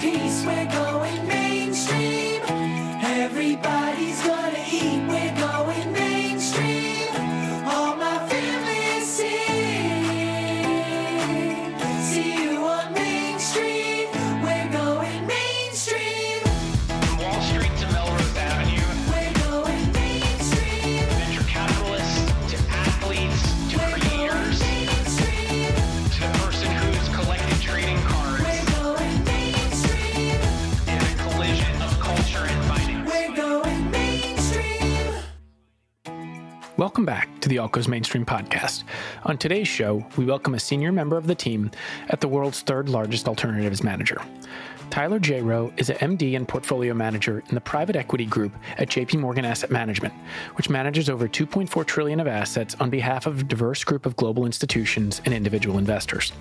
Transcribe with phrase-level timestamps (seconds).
[0.00, 0.44] piece.
[0.46, 0.87] We're going
[36.88, 38.84] Welcome back to the Alt Goes Mainstream Podcast.
[39.24, 41.70] On today's show, we welcome a senior member of the team
[42.08, 44.22] at the world's third largest alternatives manager.
[44.88, 49.20] Tyler Jayroe is an MD and portfolio manager in the private equity group at JP
[49.20, 50.14] Morgan Asset Management,
[50.54, 54.46] which manages over 2.4 trillion of assets on behalf of a diverse group of global
[54.46, 56.32] institutions and individual investors.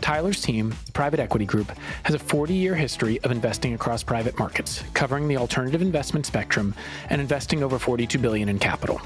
[0.00, 1.70] Tyler's team, the Private Equity Group,
[2.04, 6.74] has a 40 year history of investing across private markets, covering the alternative investment spectrum
[7.10, 8.98] and investing over 42 billion in capital.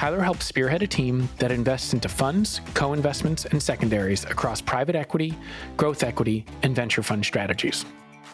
[0.00, 4.96] Tyler helps spearhead a team that invests into funds, co investments, and secondaries across private
[4.96, 5.36] equity,
[5.76, 7.84] growth equity, and venture fund strategies.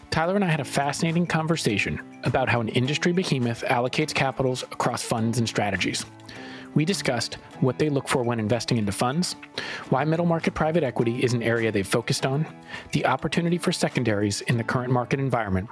[0.09, 5.03] Tyler and I had a fascinating conversation about how an industry behemoth allocates capitals across
[5.03, 6.05] funds and strategies.
[6.77, 9.35] We discussed what they look for when investing into funds,
[9.89, 12.45] why middle market private equity is an area they've focused on,
[12.91, 15.67] the opportunity for secondaries in the current market environment,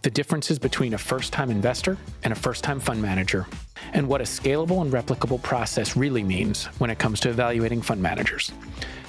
[0.00, 3.46] the differences between a first time investor and a first time fund manager,
[3.92, 8.00] and what a scalable and replicable process really means when it comes to evaluating fund
[8.00, 8.50] managers.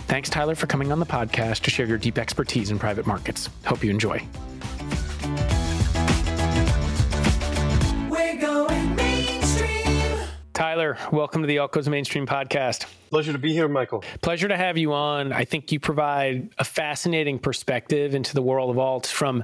[0.07, 3.49] Thanks, Tyler, for coming on the podcast to share your deep expertise in private markets.
[3.63, 4.21] Hope you enjoy.
[10.77, 12.85] Tyler, welcome to the Alt Goes Mainstream Podcast.
[13.09, 14.03] Pleasure to be here, Michael.
[14.21, 15.33] Pleasure to have you on.
[15.33, 19.43] I think you provide a fascinating perspective into the world of alts from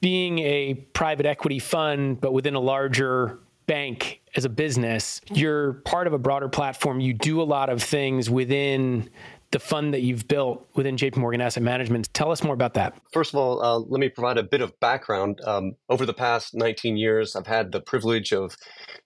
[0.00, 5.20] being a private equity fund, but within a larger bank as a business.
[5.28, 7.00] You're part of a broader platform.
[7.00, 9.10] You do a lot of things within
[9.54, 12.12] the fund that you've built within JP Morgan Asset Management.
[12.12, 12.98] Tell us more about that.
[13.12, 15.40] First of all, uh, let me provide a bit of background.
[15.46, 18.56] Um, over the past 19 years, I've had the privilege of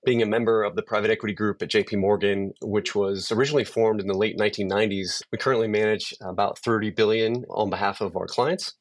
[0.07, 4.01] being a member of the private equity group at JP Morgan, which was originally formed
[4.01, 5.21] in the late 1990s.
[5.31, 8.73] We currently manage about 30 billion on behalf of our clients.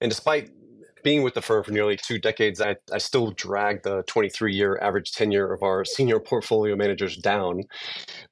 [0.00, 0.48] And despite
[1.02, 4.78] being with the firm for nearly two decades, I, I still drag the 23 year
[4.80, 7.62] average tenure of our senior portfolio managers down.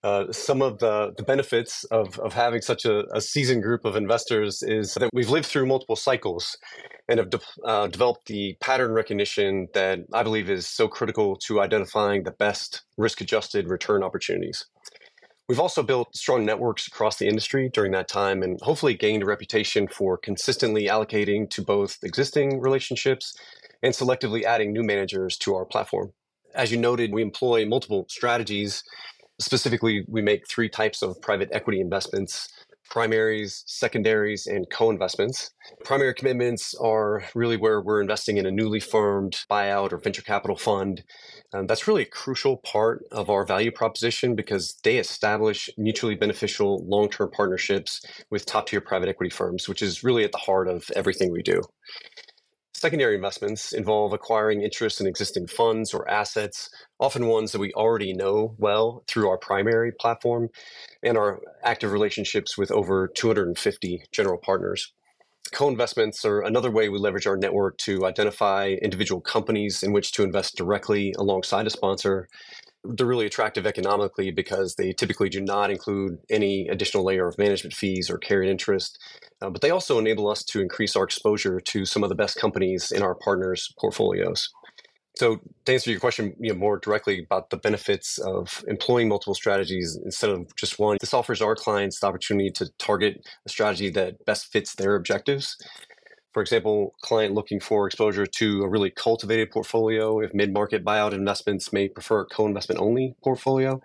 [0.03, 3.97] Uh, some of the, the benefits of, of having such a, a seasoned group of
[3.97, 6.56] investors is that we've lived through multiple cycles
[7.09, 11.60] and have de- uh, developed the pattern recognition that I believe is so critical to
[11.60, 14.66] identifying the best risk adjusted return opportunities.
[15.49, 19.27] We've also built strong networks across the industry during that time and hopefully gained a
[19.27, 23.37] reputation for consistently allocating to both existing relationships
[23.81, 26.12] and selectively adding new managers to our platform.
[26.55, 28.83] As you noted, we employ multiple strategies.
[29.39, 32.49] Specifically, we make three types of private equity investments
[32.91, 35.51] primaries, secondaries, and co investments.
[35.85, 40.57] Primary commitments are really where we're investing in a newly formed buyout or venture capital
[40.57, 41.03] fund.
[41.53, 46.85] Um, that's really a crucial part of our value proposition because they establish mutually beneficial
[46.87, 50.69] long term partnerships with top tier private equity firms, which is really at the heart
[50.69, 51.61] of everything we do.
[52.78, 56.69] Secondary investments involve acquiring interest in existing funds or assets,
[57.00, 60.50] often ones that we already know well through our primary platform
[61.03, 64.92] and our active relationships with over 250 general partners.
[65.54, 70.12] Co investments are another way we leverage our network to identify individual companies in which
[70.12, 72.28] to invest directly alongside a sponsor.
[72.89, 77.75] They're really attractive economically because they typically do not include any additional layer of management
[77.75, 78.99] fees or carried interest.
[79.41, 82.37] Uh, but they also enable us to increase our exposure to some of the best
[82.39, 84.51] companies in our partners' portfolios.
[85.17, 89.35] So, to answer your question you know, more directly about the benefits of employing multiple
[89.35, 93.89] strategies instead of just one, this offers our clients the opportunity to target a strategy
[93.91, 95.57] that best fits their objectives.
[96.37, 101.73] For example, client looking for exposure to a really cultivated portfolio, if mid-market buyout investments
[101.73, 103.81] may prefer a co-investment only portfolio,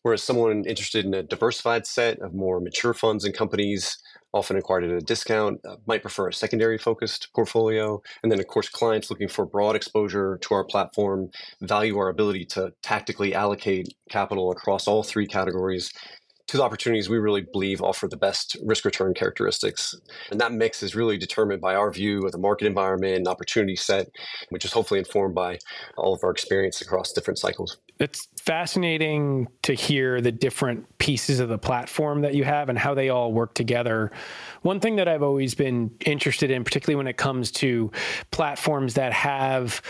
[0.00, 3.98] whereas someone interested in a diversified set of more mature funds and companies
[4.32, 8.00] often acquired at a discount, uh, might prefer a secondary focused portfolio.
[8.22, 11.30] And then, of course, clients looking for broad exposure to our platform
[11.60, 15.92] value our ability to tactically allocate capital across all three categories
[16.48, 19.94] to the opportunities we really believe offer the best risk return characteristics.
[20.30, 23.76] And that mix is really determined by our view of the market environment and opportunity
[23.76, 24.08] set,
[24.50, 25.58] which is hopefully informed by
[25.96, 27.78] all of our experience across different cycles.
[27.98, 32.94] It's fascinating to hear the different pieces of the platform that you have and how
[32.94, 34.10] they all work together.
[34.62, 37.92] One thing that I've always been interested in, particularly when it comes to
[38.32, 39.80] platforms that have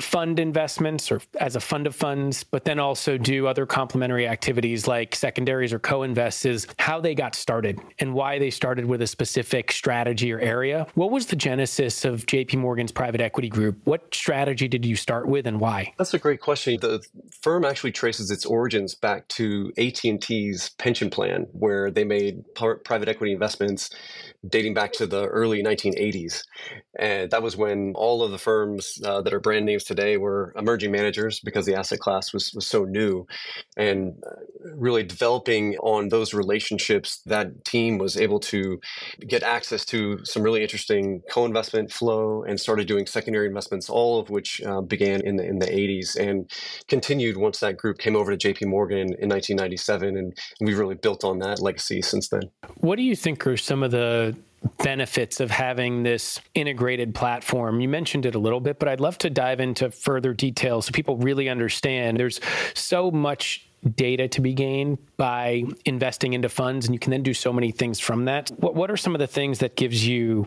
[0.00, 4.88] fund investments or as a fund of funds, but then also do other complementary activities
[4.88, 9.02] like secondaries or co invests, is how they got started and why they started with
[9.02, 10.86] a specific strategy or area.
[10.94, 13.78] What was the genesis of JP Morgan's private equity group?
[13.84, 15.92] What strategy did you start with and why?
[15.98, 16.78] That's a great question.
[16.80, 17.04] The
[17.42, 23.32] firm actually traces its origins back to AT&T's pension plan where they made private equity
[23.32, 23.90] investments
[24.46, 26.44] dating back to the early 1980s.
[26.98, 30.52] And that was when all of the firms uh, that are brand names today were
[30.56, 33.26] emerging managers because the asset class was, was so new.
[33.76, 34.30] And uh,
[34.74, 38.80] really developing on those relationships, that team was able to
[39.26, 44.18] get access to some really interesting co investment flow and started doing secondary investments, all
[44.18, 46.50] of which uh, began in the, in the 80s and
[46.88, 50.16] continued once that group came over to JP Morgan in 1997.
[50.16, 52.42] And we've really built on that legacy since then.
[52.78, 54.36] What do you think are some of the
[54.82, 57.80] benefits of having this integrated platform.
[57.80, 60.92] You mentioned it a little bit, but I'd love to dive into further details so
[60.92, 62.18] people really understand.
[62.18, 62.40] There's
[62.74, 67.34] so much data to be gained by investing into funds and you can then do
[67.34, 68.50] so many things from that.
[68.58, 70.46] What what are some of the things that gives you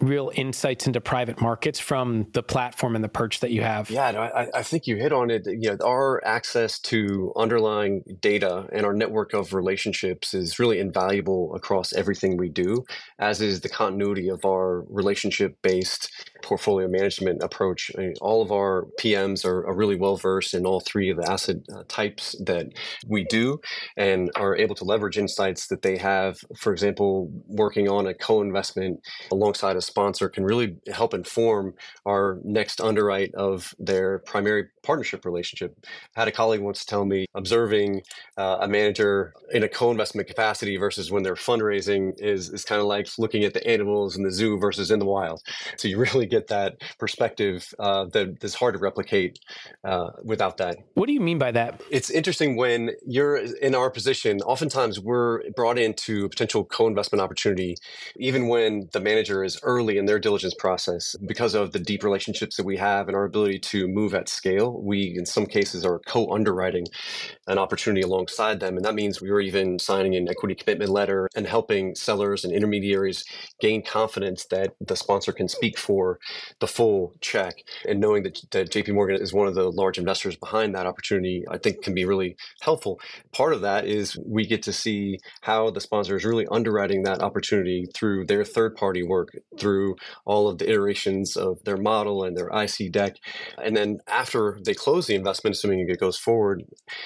[0.00, 3.90] real insights into private markets from the platform and the perch that you have.
[3.90, 5.46] Yeah, no, I, I, think you hit on it.
[5.46, 11.54] You know, our access to underlying data and our network of relationships is really invaluable
[11.54, 12.84] across everything we do,
[13.18, 16.10] as is the continuity of our relationship-based
[16.42, 17.90] portfolio management approach.
[17.96, 21.16] I mean, all of our PMs are, are, really well versed in all three of
[21.16, 22.66] the asset uh, types that
[23.08, 23.60] we do,
[23.96, 26.38] and are able to leverage insights that they have.
[26.56, 29.00] For example, working on a co-investment
[29.32, 31.74] alongside a sponsor can really help inform
[32.06, 35.76] our next underwrite of their primary partnership relationship.
[36.16, 38.02] I had a colleague once tell me observing
[38.36, 42.86] uh, a manager in a co-investment capacity versus when they're fundraising is is kind of
[42.86, 45.42] like looking at the animals in the zoo versus in the wild.
[45.76, 49.38] So you really get that perspective uh, that is hard to replicate
[49.84, 50.78] uh, without that.
[50.94, 51.82] What do you mean by that?
[51.90, 54.40] It's interesting when you're in our position.
[54.42, 57.76] Oftentimes, we're brought into a potential co-investment opportunity,
[58.16, 62.56] even when the manager is early in their diligence process, because of the deep relationships
[62.56, 64.80] that we have and our ability to move at scale.
[64.82, 66.86] We, in some cases, are co-underwriting
[67.46, 71.28] an opportunity alongside them, and that means we are even signing an equity commitment letter
[71.34, 73.24] and helping sellers and intermediaries
[73.60, 76.18] gain confidence that the sponsor can speak for
[76.60, 77.54] the full check
[77.86, 81.44] and knowing that, that JP Morgan is one of the large investors behind that opportunity,
[81.50, 83.00] I think can be really helpful.
[83.32, 87.22] Part of that is we get to see how the sponsor is really underwriting that
[87.22, 89.30] opportunity through their third party work,
[89.64, 89.96] through
[90.26, 93.16] all of the iterations of their model and their IC deck.
[93.56, 96.62] And then after they close the investment, assuming it goes forward,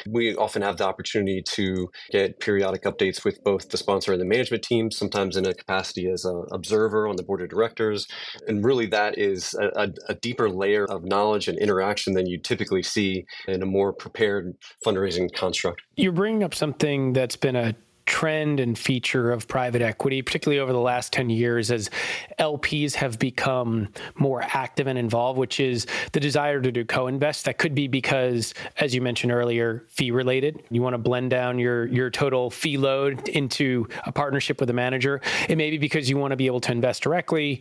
[0.08, 4.24] we often have the opportunity to get periodic updates with both the sponsor and the
[4.24, 8.08] management team, sometimes in a capacity as an observer on the board of directors.
[8.48, 12.82] And really that is a, a, deeper layer of knowledge and interaction than you typically
[12.82, 15.80] see in a more prepared fundraising construct.
[15.94, 17.76] You're bringing up something that's been a
[18.08, 21.90] trend and feature of private equity, particularly over the last 10 years, as
[22.38, 27.44] LPs have become more active and involved, which is the desire to do co invest.
[27.44, 30.62] That could be because, as you mentioned earlier, fee related.
[30.70, 34.72] You want to blend down your, your total fee load into a partnership with a
[34.74, 35.20] manager.
[35.46, 37.60] It may be because you want to be able to invest directly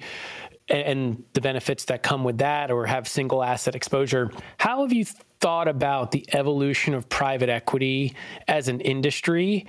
[0.69, 4.31] and the benefits that come with that or have single asset exposure.
[4.57, 5.05] How have you
[5.39, 8.15] thought about the evolution of private equity
[8.47, 9.65] as an industry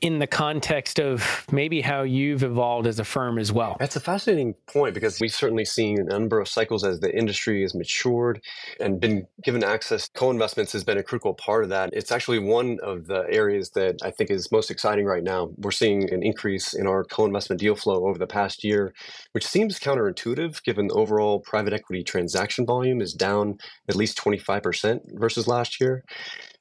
[0.00, 3.76] in the context of maybe how you've evolved as a firm as well?
[3.78, 7.62] That's a fascinating point because we've certainly seen a number of cycles as the industry
[7.62, 8.42] has matured
[8.78, 10.08] and been given access.
[10.14, 11.90] Co investments has been a critical part of that.
[11.92, 15.50] It's actually one of the areas that I think is most exciting right now.
[15.56, 18.92] We're seeing an increase in our co investment deal flow over the past year,
[19.32, 25.00] which seems counterintuitive given the overall private equity transaction volume is down at least 25%
[25.18, 26.04] versus last year.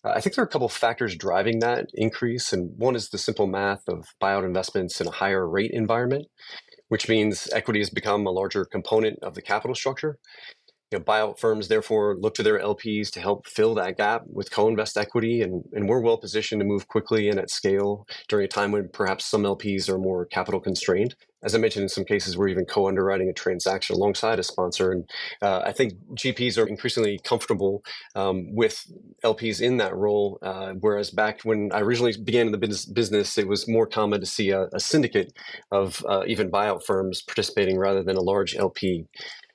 [0.05, 3.09] Uh, I think there are a couple of factors driving that increase, and one is
[3.09, 6.27] the simple math of buyout investments in a higher rate environment,
[6.89, 10.17] which means equity has become a larger component of the capital structure.
[10.91, 14.51] You know, buyout firms therefore look to their LPs to help fill that gap with
[14.51, 18.49] co-invest equity, and, and we're well positioned to move quickly and at scale during a
[18.49, 21.15] time when perhaps some LPs are more capital constrained.
[21.45, 24.91] As I mentioned, in some cases, we're even co underwriting a transaction alongside a sponsor.
[24.91, 25.09] And
[25.41, 27.83] uh, I think GPs are increasingly comfortable
[28.15, 28.83] um, with
[29.23, 30.39] LPs in that role.
[30.41, 34.25] Uh, whereas back when I originally began in the business, it was more common to
[34.25, 35.33] see a, a syndicate
[35.71, 39.05] of uh, even buyout firms participating rather than a large LP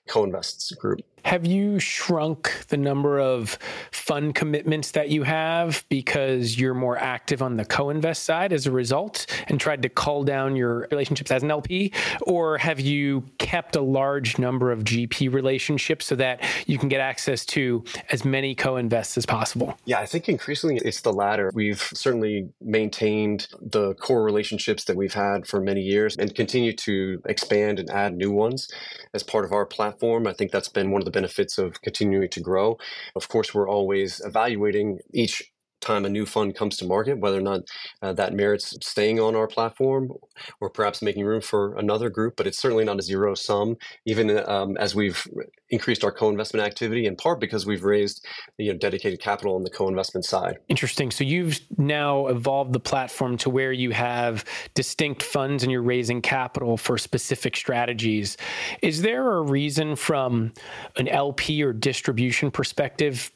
[0.08, 1.00] co-invests group.
[1.24, 3.58] Have you shrunk the number of
[3.92, 8.70] fund commitments that you have because you're more active on the co-invest side as a
[8.70, 11.92] result and tried to cull down your relationships as an LP?
[12.22, 17.00] Or have you kept a large number of GP relationships so that you can get
[17.00, 19.78] access to as many co-invests as possible?
[19.84, 21.50] Yeah, I think increasingly it's the latter.
[21.54, 27.22] We've certainly maintained the core relationships that we've had for many years and continue to
[27.26, 28.70] expand and add new ones
[29.14, 30.26] as part of our platform.
[30.26, 32.78] I think that's been one of the benefits of continuing to grow.
[33.16, 37.42] Of course, we're always evaluating each time a new fund comes to market, whether or
[37.42, 37.62] not
[38.02, 40.12] uh, that merits staying on our platform
[40.60, 42.36] or perhaps making room for another group.
[42.36, 45.26] But it's certainly not a zero sum, even um, as we've
[45.70, 48.24] increased our co-investment activity, in part because we've raised
[48.58, 50.58] you know dedicated capital on the co-investment side.
[50.68, 51.10] Interesting.
[51.10, 54.44] So you've now evolved the platform to where you have
[54.74, 58.36] distinct funds and you're raising capital for specific strategies.
[58.82, 60.52] Is there a reason from
[60.96, 63.32] an LP or distribution perspective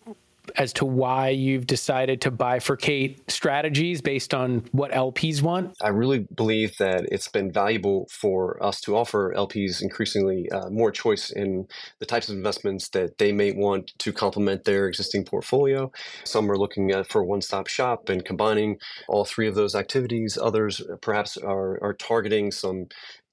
[0.56, 5.76] as to why you've decided to bifurcate strategies based on what LPs want?
[5.82, 10.90] I really believe that it's been valuable for us to offer LPs increasingly uh, more
[10.90, 11.66] choice in
[12.00, 15.90] the types of investments that they may want to complement their existing portfolio.
[16.24, 20.38] Some are looking at for one stop shop and combining all three of those activities.
[20.40, 22.86] Others perhaps are, are targeting some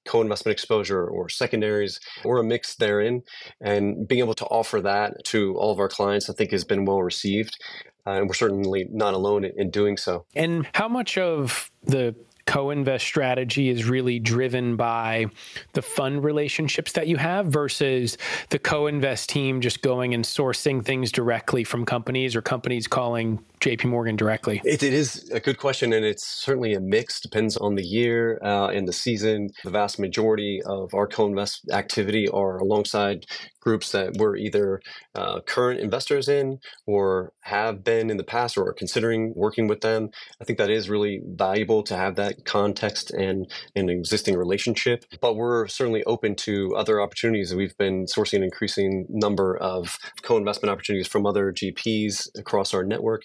[0.04, 3.22] co-investment exposure or secondaries or a mix therein
[3.60, 6.84] and being able to offer that to all of our clients i think has been
[6.84, 7.56] well received
[8.06, 10.24] uh, and we're certainly not alone in, in doing so.
[10.34, 12.14] And how much of the
[12.46, 15.26] co-invest strategy is really driven by
[15.74, 18.18] the fund relationships that you have versus
[18.50, 23.90] the co-invest team just going and sourcing things directly from companies or companies calling JP
[23.90, 24.60] Morgan directly?
[24.64, 27.20] It, it is a good question, and it's certainly a mix.
[27.20, 29.50] Depends on the year uh, and the season.
[29.62, 33.24] The vast majority of our co-invest activity are alongside
[33.60, 34.82] groups that we're either
[35.14, 39.80] uh, current investors in or have been in the past or are considering working with
[39.80, 40.10] them.
[40.40, 45.04] I think that is really valuable to have that context and an existing relationship.
[45.20, 47.54] But we're certainly open to other opportunities.
[47.54, 53.22] We've been sourcing an increasing number of co-investment opportunities from other GPs across our network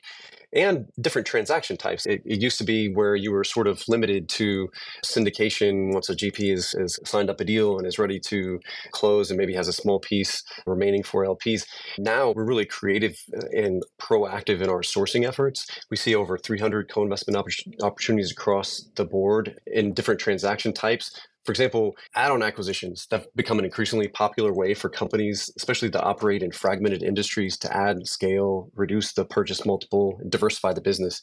[0.54, 2.06] and different transaction types.
[2.06, 4.70] It, it, used to be where you were sort of limited to
[5.04, 8.60] syndication once a GP is, is signed up a deal and is ready to
[8.92, 11.66] close and maybe has a small piece remaining for LPs.
[11.98, 15.68] Now we're really creative uh, and proactive in our sourcing efforts.
[15.92, 17.38] We see over 300 co investment
[17.82, 23.58] opportunities across the board in different transaction types for example, add on acquisitions have become
[23.58, 28.70] an increasingly popular way for companies, especially that operate in fragmented industries, to add scale,
[28.76, 31.22] reduce the purchase multiple, and diversify the business.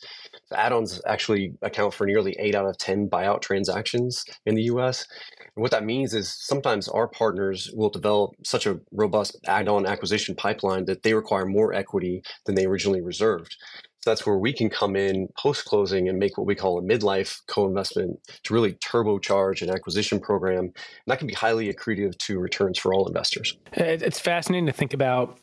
[0.55, 5.07] add ons actually account for nearly eight out of 10 buyout transactions in the US.
[5.55, 9.85] And what that means is sometimes our partners will develop such a robust add on
[9.85, 13.59] acquisition pipeline that they require more equity than they originally reserved.
[14.05, 16.83] So that's where we can come in post closing and make what we call a
[16.83, 20.65] midlife co investment to really turbocharge an acquisition program.
[20.65, 20.75] And
[21.07, 23.57] that can be highly accretive to returns for all investors.
[23.73, 25.39] It's fascinating to think about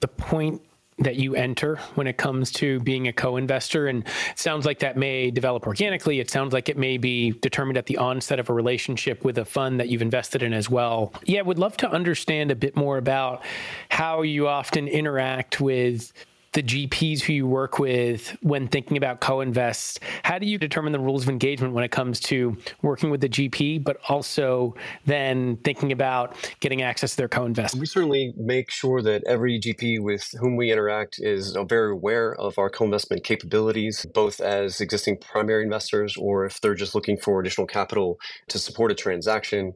[0.00, 0.60] the point
[0.98, 4.98] that you enter when it comes to being a co-investor and it sounds like that
[4.98, 8.52] may develop organically it sounds like it may be determined at the onset of a
[8.52, 12.50] relationship with a fund that you've invested in as well yeah would love to understand
[12.50, 13.42] a bit more about
[13.88, 16.12] how you often interact with
[16.52, 20.00] the GPs who you work with when thinking about co-invest?
[20.24, 23.28] How do you determine the rules of engagement when it comes to working with the
[23.28, 24.74] GP, but also
[25.06, 27.76] then thinking about getting access to their co-invest?
[27.76, 32.58] We certainly make sure that every GP with whom we interact is very aware of
[32.58, 37.66] our co-investment capabilities, both as existing primary investors or if they're just looking for additional
[37.66, 39.72] capital to support a transaction,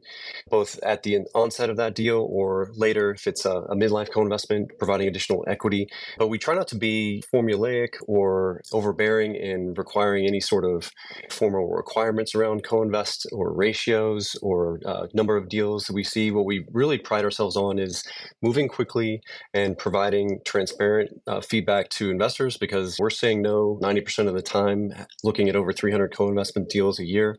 [0.50, 4.71] both at the onset of that deal or later if it's a, a midlife co-investment,
[4.78, 5.87] providing additional equity.
[6.19, 10.90] But we try not to be formulaic or overbearing in requiring any sort of
[11.30, 16.30] formal requirements around co-invest or ratios or uh, number of deals that we see.
[16.30, 18.04] What we really pride ourselves on is
[18.42, 24.35] moving quickly and providing transparent uh, feedback to investors because we're saying no 90% of
[24.35, 24.92] the time,
[25.23, 27.38] looking at over 300 co-investment deals a year,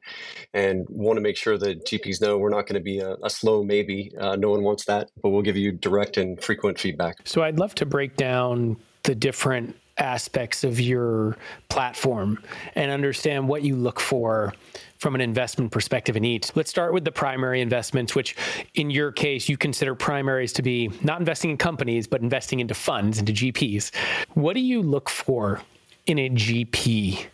[0.54, 3.30] and want to make sure that GPs know we're not going to be a, a
[3.30, 4.12] slow maybe.
[4.20, 7.18] Uh, no one wants that, but we'll give you direct and frequent feedback.
[7.26, 11.38] So I'd love to break down the different aspects of your
[11.70, 12.38] platform
[12.76, 14.54] and understand what you look for
[14.98, 16.54] from an investment perspective in each.
[16.56, 18.36] Let's start with the primary investments, which
[18.74, 22.74] in your case, you consider primaries to be not investing in companies, but investing into
[22.74, 23.96] funds, into GPs.
[24.34, 25.62] What do you look for
[26.08, 27.26] in a GP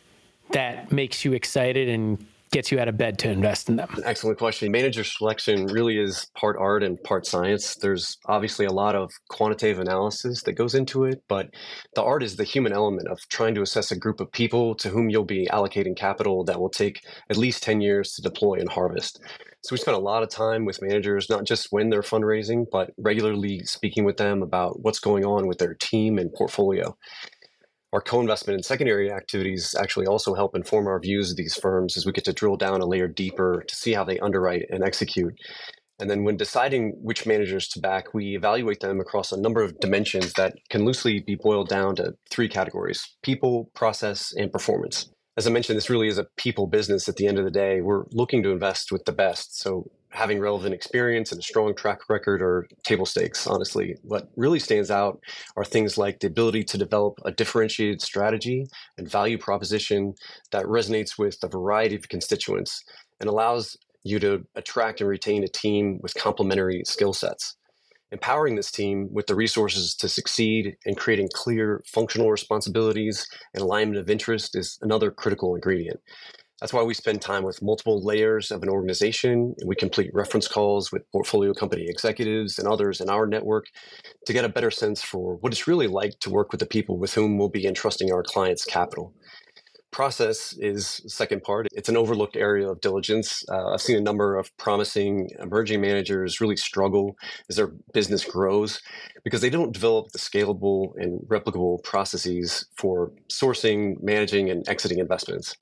[0.51, 3.89] that makes you excited and gets you out of bed to invest in them?
[4.03, 4.71] Excellent question.
[4.71, 7.75] Manager selection really is part art and part science.
[7.75, 11.49] There's obviously a lot of quantitative analysis that goes into it, but
[11.95, 14.89] the art is the human element of trying to assess a group of people to
[14.89, 18.69] whom you'll be allocating capital that will take at least 10 years to deploy and
[18.69, 19.21] harvest.
[19.63, 22.91] So we spend a lot of time with managers, not just when they're fundraising, but
[22.97, 26.97] regularly speaking with them about what's going on with their team and portfolio.
[27.93, 32.05] Our co-investment and secondary activities actually also help inform our views of these firms as
[32.05, 35.33] we get to drill down a layer deeper to see how they underwrite and execute.
[35.99, 39.79] And then when deciding which managers to back, we evaluate them across a number of
[39.79, 45.09] dimensions that can loosely be boiled down to three categories people, process, and performance.
[45.37, 47.81] As I mentioned, this really is a people business at the end of the day.
[47.81, 49.59] We're looking to invest with the best.
[49.59, 53.95] So having relevant experience and a strong track record are table stakes, honestly.
[54.03, 55.21] What really stands out
[55.55, 60.13] are things like the ability to develop a differentiated strategy and value proposition
[60.51, 62.83] that resonates with a variety of constituents
[63.19, 67.55] and allows you to attract and retain a team with complementary skill sets.
[68.11, 73.99] Empowering this team with the resources to succeed and creating clear functional responsibilities and alignment
[73.99, 76.01] of interest is another critical ingredient.
[76.61, 79.55] That's why we spend time with multiple layers of an organization.
[79.65, 83.65] We complete reference calls with portfolio company executives and others in our network
[84.27, 86.99] to get a better sense for what it's really like to work with the people
[86.99, 89.11] with whom we'll be entrusting our clients' capital.
[89.89, 91.67] Process is second part.
[91.73, 93.43] It's an overlooked area of diligence.
[93.49, 97.17] Uh, I've seen a number of promising emerging managers really struggle
[97.49, 98.81] as their business grows
[99.23, 105.55] because they don't develop the scalable and replicable processes for sourcing, managing, and exiting investments.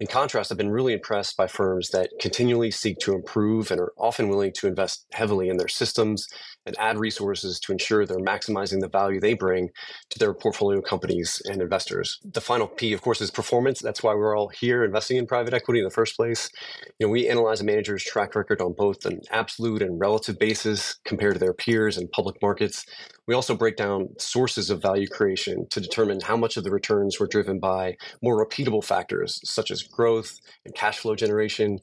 [0.00, 3.92] In contrast, I've been really impressed by firms that continually seek to improve and are
[3.96, 6.26] often willing to invest heavily in their systems
[6.66, 9.70] and add resources to ensure they're maximizing the value they bring
[10.10, 12.18] to their portfolio companies and investors.
[12.24, 13.80] The final P, of course, is performance.
[13.80, 16.50] That's why we're all here investing in private equity in the first place.
[16.98, 20.96] You know, we analyze a manager's track record on both an absolute and relative basis
[21.04, 22.84] compared to their peers and public markets.
[23.26, 27.18] We also break down sources of value creation to determine how much of the returns
[27.18, 31.78] were driven by more repeatable factors such as growth and cash flow generation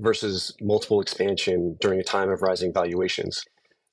[0.00, 3.44] versus multiple expansion during a time of rising valuations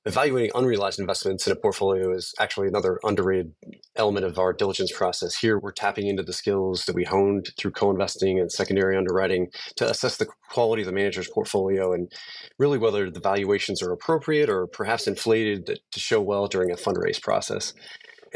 [0.08, 3.52] evaluating unrealized investments in a portfolio is actually another underrated
[3.98, 5.36] element of our diligence process.
[5.36, 9.48] Here, we're tapping into the skills that we honed through co investing and secondary underwriting
[9.76, 12.12] to assess the quality of the manager's portfolio and
[12.58, 17.22] really whether the valuations are appropriate or perhaps inflated to show well during a fundraise
[17.22, 17.74] process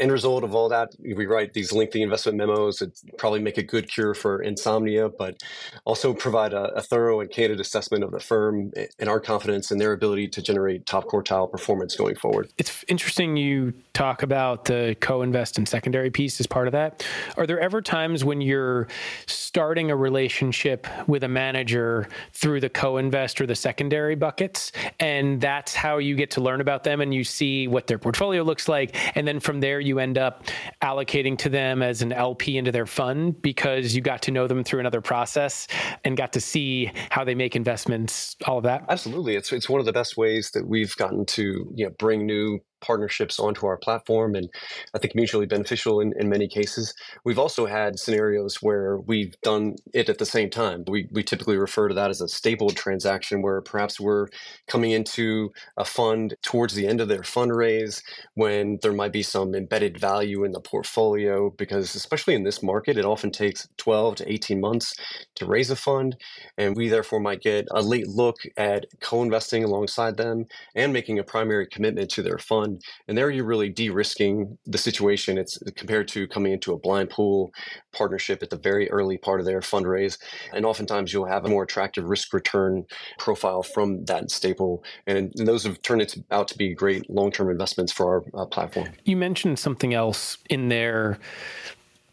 [0.02, 3.62] end result of all that, we write these lengthy investment memos that probably make a
[3.62, 5.42] good cure for insomnia, but
[5.84, 9.78] also provide a, a, thorough and candid assessment of the firm and our confidence in
[9.78, 12.50] their ability to generate top quartile performance going forward.
[12.58, 17.06] It's interesting you talk about the co-invest and secondary piece as part of that.
[17.36, 18.88] Are there ever times when you're
[19.26, 25.74] starting a relationship with a manager through the co-invest or the secondary buckets, and that's
[25.74, 28.96] how you get to learn about them and you see what their portfolio looks like,
[29.16, 30.44] and then from there you end up
[30.82, 34.64] allocating to them as an LP into their fund because you got to know them
[34.64, 35.66] through another process
[36.04, 38.84] and got to see how they make investments, all of that?
[38.88, 39.36] Absolutely.
[39.36, 42.60] It's it's one of the best ways that we've gotten to you know bring new
[42.82, 44.50] partnerships onto our platform and
[44.94, 46.94] I think mutually beneficial in, in many cases.
[47.24, 50.84] We've also had scenarios where we've done it at the same time.
[50.88, 54.28] We, we typically refer to that as a stapled transaction where perhaps we're
[54.68, 58.02] coming into a fund towards the end of their fundraise
[58.34, 62.96] when there might be some embedded value in the portfolio because especially in this market,
[62.96, 64.94] it often takes 12 to 18 months
[65.36, 66.16] to raise a fund.
[66.58, 71.24] And we therefore might get a late look at co-investing alongside them and making a
[71.24, 72.71] primary commitment to their fund
[73.08, 75.38] and there you're really de-risking the situation.
[75.38, 77.52] It's compared to coming into a blind pool
[77.92, 80.18] partnership at the very early part of their fundraise.
[80.52, 82.84] And oftentimes you'll have a more attractive risk return
[83.18, 84.84] profile from that staple.
[85.06, 88.88] And those have turned out to be great long-term investments for our uh, platform.
[89.04, 91.18] You mentioned something else in there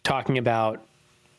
[0.04, 0.86] talking about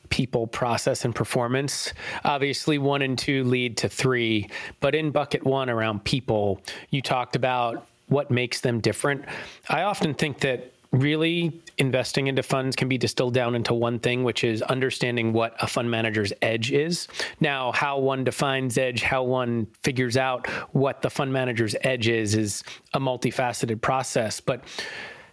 [0.08, 1.92] people, process, and performance.
[2.24, 4.48] Obviously, one and two lead to three,
[4.80, 9.24] but in bucket one around people, you talked about what makes them different.
[9.68, 14.24] I often think that really investing into funds can be distilled down into one thing,
[14.24, 17.06] which is understanding what a fund manager's edge is.
[17.38, 22.34] Now, how one defines edge, how one figures out what the fund manager's edge is,
[22.34, 24.40] is a multifaceted process.
[24.40, 24.64] But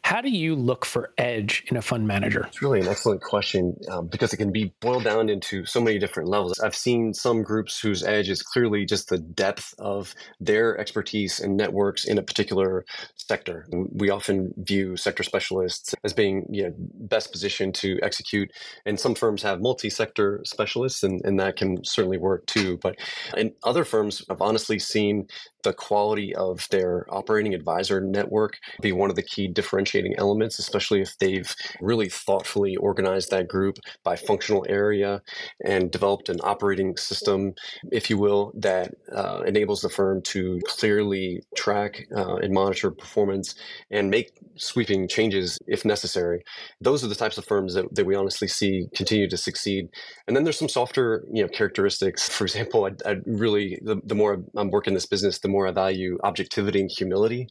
[0.07, 2.45] How do you look for edge in a fund manager?
[2.47, 5.99] It's really an excellent question um, because it can be boiled down into so many
[5.99, 6.57] different levels.
[6.61, 11.57] I've seen some groups whose edge is clearly just the depth of their expertise and
[11.57, 12.85] networks in a particular
[13.17, 13.67] sector.
[13.91, 18.49] We often view sector specialists as being you know, best positioned to execute,
[18.85, 22.77] and some firms have multi-sector specialists, and, and that can certainly work too.
[22.81, 22.95] But
[23.35, 25.27] in other firms, I've honestly seen
[25.63, 29.49] the quality of their operating advisor network be one of the key
[29.97, 35.21] differentiating elements, especially if they've really thoughtfully organized that group by functional area
[35.65, 37.53] and developed an operating system,
[37.91, 43.55] if you will, that uh, enables the firm to clearly track uh, and monitor performance
[43.91, 46.43] and make sweeping changes if necessary.
[46.81, 49.89] Those are the types of firms that, that we honestly see continue to succeed.
[50.27, 52.29] And then there's some softer, you know, characteristics.
[52.29, 55.67] For example, I, I really the, the more I'm working this business, the more more
[55.67, 57.47] I value objectivity and humility.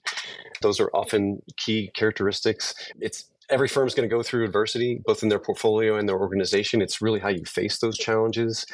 [0.63, 2.36] Those are often key characteristics.
[2.45, 6.19] It's every firm is going to go through adversity, both in their portfolio and their
[6.19, 6.83] organization.
[6.83, 8.67] It's really how you face those challenges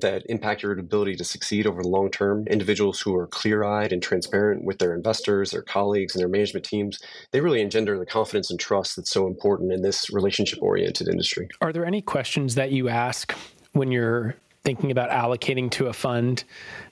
[0.00, 2.46] that impact your ability to succeed over the long term.
[2.48, 6.64] Individuals who are clear eyed and transparent with their investors, their colleagues, and their management
[6.64, 6.98] teams,
[7.32, 11.48] they really engender the confidence and trust that's so important in this relationship oriented industry.
[11.60, 13.34] Are there any questions that you ask
[13.72, 16.44] when you're thinking about allocating to a fund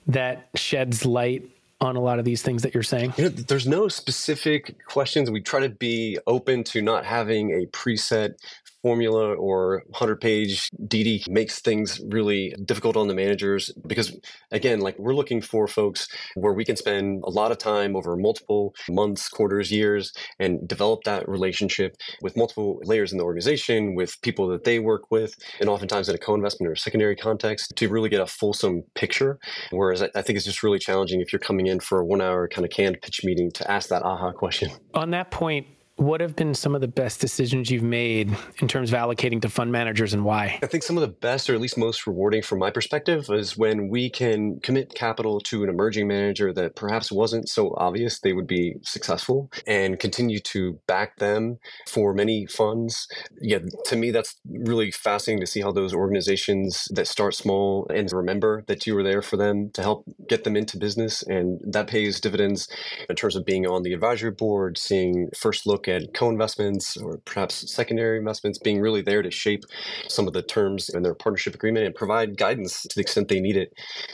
[0.05, 1.43] that sheds light
[1.83, 3.13] on a lot of these things that you're saying?
[3.17, 5.29] You know, there's no specific questions.
[5.29, 8.35] We try to be open to not having a preset
[8.83, 14.15] formula or 100 page DD makes things really difficult on the managers because,
[14.51, 18.15] again, like we're looking for folks where we can spend a lot of time over
[18.15, 24.21] multiple months, quarters, years, and develop that relationship with multiple layers in the organization, with
[24.21, 27.87] people that they work with, and oftentimes in a co investment or secondary context to
[27.87, 29.39] really get a fulsome picture.
[29.71, 32.47] Whereas I think it's just really challenging if you're coming in for a one hour
[32.49, 34.69] kind of canned pitch meeting to ask that aha question.
[34.93, 35.67] On that point,
[36.05, 39.49] what have been some of the best decisions you've made in terms of allocating to
[39.49, 40.59] fund managers and why?
[40.61, 43.57] I think some of the best, or at least most rewarding from my perspective, is
[43.57, 48.33] when we can commit capital to an emerging manager that perhaps wasn't so obvious they
[48.33, 53.07] would be successful and continue to back them for many funds.
[53.41, 58.11] Yeah, to me, that's really fascinating to see how those organizations that start small and
[58.11, 61.23] remember that you were there for them to help get them into business.
[61.23, 62.67] And that pays dividends
[63.09, 67.71] in terms of being on the advisory board, seeing first look at co-investments or perhaps
[67.73, 69.63] secondary investments being really there to shape
[70.07, 73.39] some of the terms in their partnership agreement and provide guidance to the extent they
[73.39, 73.73] need it.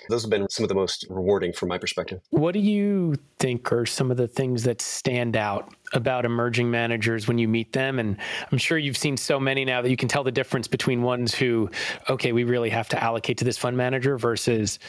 [0.09, 2.19] Those have been some of the most rewarding from my perspective.
[2.29, 7.27] What do you think are some of the things that stand out about emerging managers
[7.27, 7.99] when you meet them?
[7.99, 8.17] And
[8.51, 11.33] I'm sure you've seen so many now that you can tell the difference between ones
[11.33, 11.69] who,
[12.09, 14.79] okay, we really have to allocate to this fund manager versus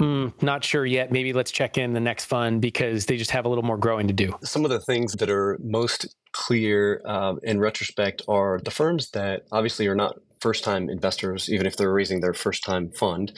[0.00, 1.12] Mm, not sure yet.
[1.12, 4.08] Maybe let's check in the next fund because they just have a little more growing
[4.08, 4.34] to do.
[4.42, 9.42] Some of the things that are most clear um, in retrospect are the firms that
[9.52, 13.32] obviously are not first time investors, even if they're raising their first time fund.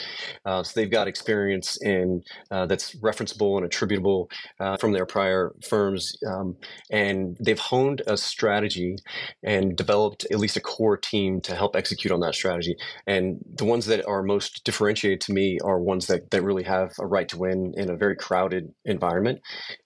[0.45, 5.53] Uh, so they've got experience in uh, that's referenceable and attributable uh, from their prior
[5.67, 6.57] firms, um,
[6.91, 8.97] and they've honed a strategy
[9.43, 12.77] and developed at least a core team to help execute on that strategy.
[13.07, 16.93] And the ones that are most differentiated to me are ones that, that really have
[16.99, 19.41] a right to win in a very crowded environment.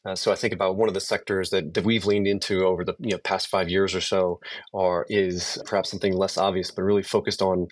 [0.04, 2.84] Uh, so I think about one of the sectors that, that we've leaned into over
[2.84, 4.40] the you know, past five years or so
[4.74, 7.68] are is perhaps something less obvious, but really focused on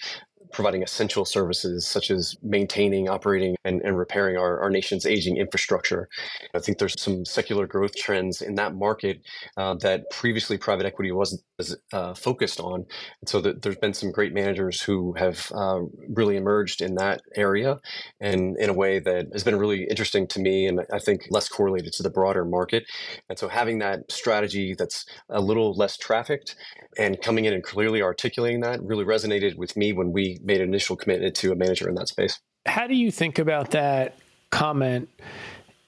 [0.54, 6.08] providing essential services such as maintaining, operating, and, and repairing our, our nation's aging infrastructure.
[6.54, 9.20] I think there's some secular growth trends in that market
[9.56, 12.86] uh, that previously private equity wasn't as uh, focused on.
[13.20, 17.22] And so the, there's been some great managers who have uh, really emerged in that
[17.34, 17.80] area
[18.20, 21.48] and in a way that has been really interesting to me and I think less
[21.48, 22.84] correlated to the broader market.
[23.28, 26.54] And so having that strategy that's a little less trafficked
[26.96, 30.68] and coming in and clearly articulating that really resonated with me when we made an
[30.68, 32.40] initial commitment to a manager in that space.
[32.66, 34.18] How do you think about that
[34.50, 35.08] comment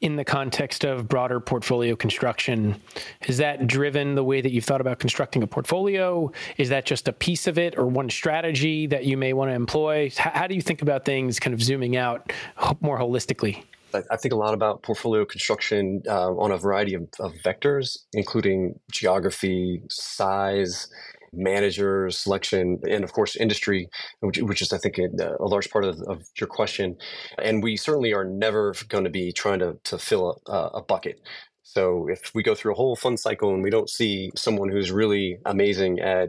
[0.00, 2.80] in the context of broader portfolio construction?
[3.20, 6.30] Has that driven the way that you've thought about constructing a portfolio?
[6.58, 9.54] Is that just a piece of it or one strategy that you may want to
[9.54, 10.10] employ?
[10.16, 12.32] How do you think about things kind of zooming out
[12.80, 13.62] more holistically?
[14.10, 18.78] I think a lot about portfolio construction uh, on a variety of, of, vectors, including
[18.90, 20.88] geography, size,
[21.36, 23.88] manager selection, and of course industry,
[24.20, 26.96] which, which is I think a, a large part of, of, your question.
[27.42, 31.20] And we certainly are never going to be trying to to fill a, a bucket.
[31.62, 34.90] So if we go through a whole fund cycle and we don't see someone who's
[34.92, 36.28] really amazing at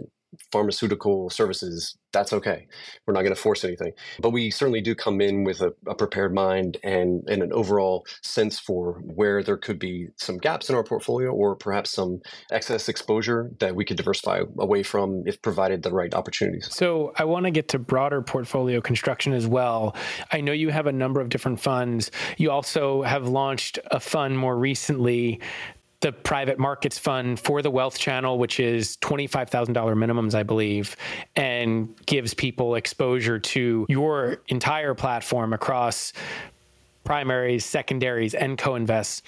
[0.51, 2.67] pharmaceutical services, that's okay.
[3.05, 3.91] We're not going to force anything.
[4.19, 8.05] But we certainly do come in with a, a, prepared mind and, and an overall
[8.23, 12.21] sense for where there could be some gaps in our portfolio or perhaps some
[12.51, 16.67] excess exposure that we could diversify away from if provided the right opportunities.
[16.71, 19.95] So I want to get to broader portfolio construction as well.
[20.31, 22.11] I know you have a number of different funds.
[22.37, 25.41] You also have launched a fund more recently
[26.01, 30.95] the private markets fund for the wealth channel, which is $25,000 minimums, I believe,
[31.35, 36.13] and gives people exposure to your entire platform across
[37.03, 39.23] primaries, secondaries, and co invests.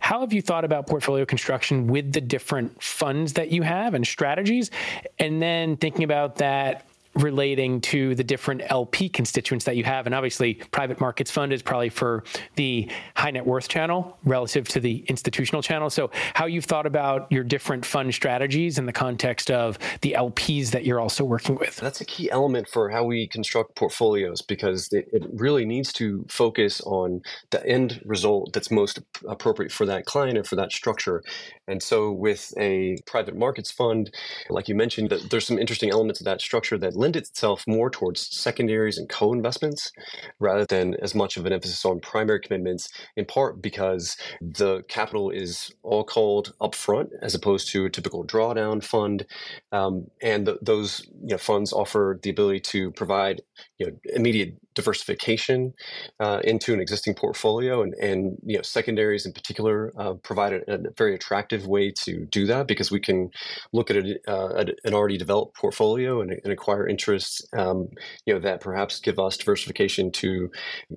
[0.00, 4.06] How have you thought about portfolio construction with the different funds that you have and
[4.06, 4.70] strategies?
[5.18, 10.06] And then thinking about that relating to the different LP constituents that you have.
[10.06, 12.24] And obviously, private markets fund is probably for
[12.56, 15.90] the high net worth channel relative to the institutional channel.
[15.90, 20.70] So, how you've thought about your different fund strategies in the context of the LPs
[20.70, 21.76] that you're also working with?
[21.76, 26.24] That's a key element for how we construct portfolios because it, it really needs to
[26.28, 31.22] focus on the end result that's most appropriate for that client and for that structure.
[31.66, 34.12] And so, with a private markets fund,
[34.48, 38.20] like you mentioned, there's some interesting elements of that structure that lend itself more towards
[38.20, 39.90] secondaries and co investments
[40.38, 45.30] rather than as much of an emphasis on primary commitments, in part because the capital
[45.30, 49.26] is all called upfront as opposed to a typical drawdown fund.
[49.72, 53.40] Um, and the, those you know, funds offer the ability to provide
[53.78, 55.74] you know, immediate diversification
[56.20, 60.60] uh, into an existing portfolio, and, and you know secondaries in particular uh, provide a,
[60.74, 63.30] a, very attractive way to do that because we can
[63.72, 67.88] look at, a, uh, an already developed portfolio and, and acquire interests um,
[68.24, 70.50] you know that perhaps give us diversification to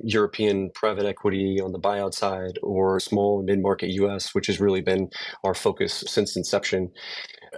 [0.03, 4.81] European private equity on the buyout side or small mid market U.S., which has really
[4.81, 5.09] been
[5.43, 6.91] our focus since inception.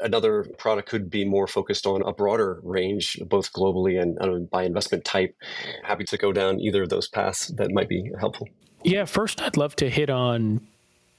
[0.02, 4.64] Another product could be more focused on a broader range, both globally and uh, by
[4.64, 5.36] investment type.
[5.84, 8.48] Happy to go down either of those paths that might be helpful.
[8.84, 10.66] Yeah, first, I'd love to hit on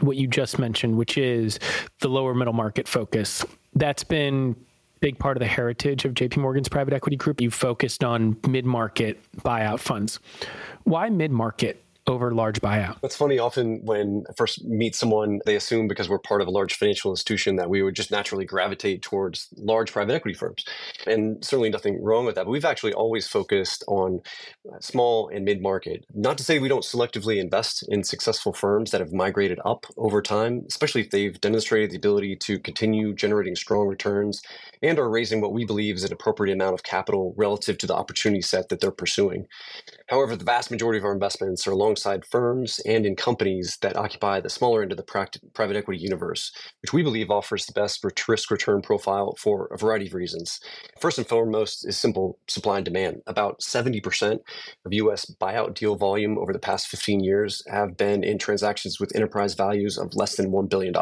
[0.00, 1.58] what you just mentioned, which is
[2.00, 3.44] the lower middle market focus.
[3.74, 4.56] That's been
[5.00, 7.40] big part of the heritage of JP Morgan's private equity group.
[7.40, 10.18] You've focused on mid-market buyout funds.
[10.84, 11.82] Why mid-market?
[12.06, 13.00] Over large buyout.
[13.00, 13.38] That's funny.
[13.38, 17.10] Often when I first meet someone, they assume because we're part of a large financial
[17.10, 20.64] institution that we would just naturally gravitate towards large private equity firms.
[21.06, 22.44] And certainly nothing wrong with that.
[22.44, 24.20] But we've actually always focused on
[24.72, 26.04] uh, small and mid market.
[26.14, 30.22] Not to say we don't selectively invest in successful firms that have migrated up over
[30.22, 34.42] time, especially if they've demonstrated the ability to continue generating strong returns
[34.82, 37.94] and are raising what we believe is an appropriate amount of capital relative to the
[37.94, 39.46] opportunity set that they're pursuing.
[40.08, 44.40] However, the vast majority of our investments are alongside firms and in companies that occupy
[44.40, 48.50] the smaller end of the private equity universe, which we believe offers the best risk
[48.50, 50.60] return profile for a variety of reasons.
[51.00, 53.22] First and foremost is simple supply and demand.
[53.26, 54.38] About 70%
[54.84, 59.14] of US buyout deal volume over the past 15 years have been in transactions with
[59.14, 60.94] enterprise values of less than $1 billion.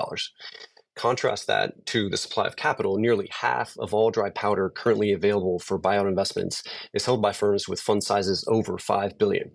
[0.96, 2.98] Contrast that to the supply of capital.
[2.98, 7.68] Nearly half of all dry powder currently available for buyout investments is held by firms
[7.68, 9.50] with fund sizes over 5 billion.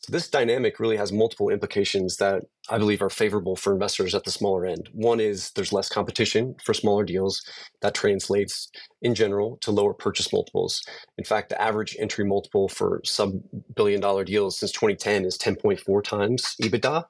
[0.00, 4.24] So this dynamic really has multiple implications that I believe are favorable for investors at
[4.24, 4.88] the smaller end.
[4.92, 7.42] One is there's less competition for smaller deals.
[7.82, 8.70] That translates
[9.02, 10.82] in general to lower purchase multiples.
[11.18, 13.32] In fact, the average entry multiple for sub
[13.74, 17.04] billion dollar deals since 2010 is 10.4 times EBITDA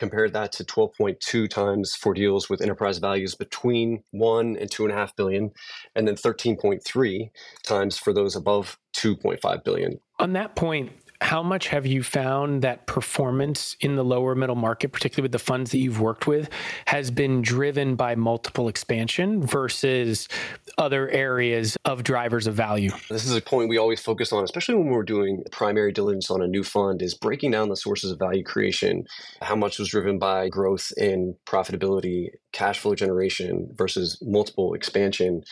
[0.00, 4.92] compared that to 12.2 times for deals with enterprise values between one and two and
[4.92, 5.52] a half billion,
[5.94, 7.30] and then 13.3
[7.62, 10.00] times for those above 2.5 billion.
[10.18, 14.90] On that point, how much have you found that performance in the lower middle market,
[14.90, 16.48] particularly with the funds that you've worked with,
[16.86, 20.28] has been driven by multiple expansion versus
[20.78, 22.90] other areas of drivers of value?
[23.10, 26.42] This is a point we always focus on, especially when we're doing primary diligence on
[26.42, 29.04] a new fund, is breaking down the sources of value creation.
[29.42, 35.42] How much was driven by growth in profitability, cash flow generation versus multiple expansion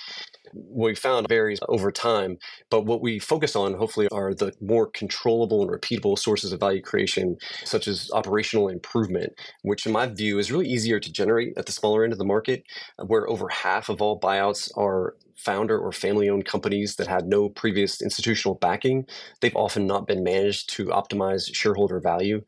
[0.52, 2.38] we found varies over time.
[2.70, 6.82] But what we focus on, hopefully, are the more controllable and repeatable sources of value
[6.82, 9.32] creation, such as operational improvement,
[9.62, 12.24] which, in my view, is really easier to generate at the smaller end of the
[12.24, 12.64] market,
[13.06, 17.48] where over half of all buyouts are founder or family owned companies that had no
[17.48, 19.06] previous institutional backing,
[19.40, 22.42] they've often not been managed to optimize shareholder value.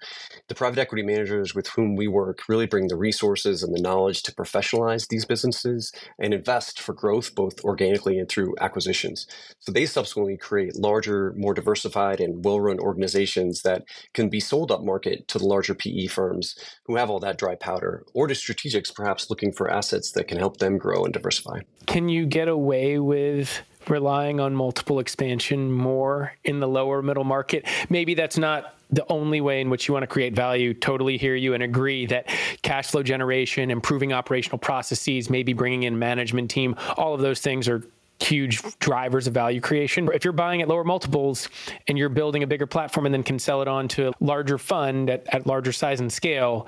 [0.49, 4.23] The private equity managers with whom we work really bring the resources and the knowledge
[4.25, 9.27] to professionalize these businesses and invest for growth both organically and through acquisitions.
[9.61, 14.73] So they subsequently create larger, more diversified, and well run organizations that can be sold
[14.73, 18.35] up market to the larger PE firms who have all that dry powder, or to
[18.35, 21.61] strategics perhaps looking for assets that can help them grow and diversify.
[21.87, 22.80] Can you get away?
[22.99, 27.67] With relying on multiple expansion more in the lower middle market?
[27.89, 30.75] Maybe that's not the only way in which you want to create value.
[30.75, 32.27] Totally hear you and agree that
[32.63, 37.69] cash flow generation, improving operational processes, maybe bringing in management team, all of those things
[37.69, 37.83] are
[38.23, 40.09] huge drivers of value creation.
[40.13, 41.49] If you're buying at lower multiples
[41.89, 44.59] and you're building a bigger platform and then can sell it on to a larger
[44.59, 46.67] fund at, at larger size and scale,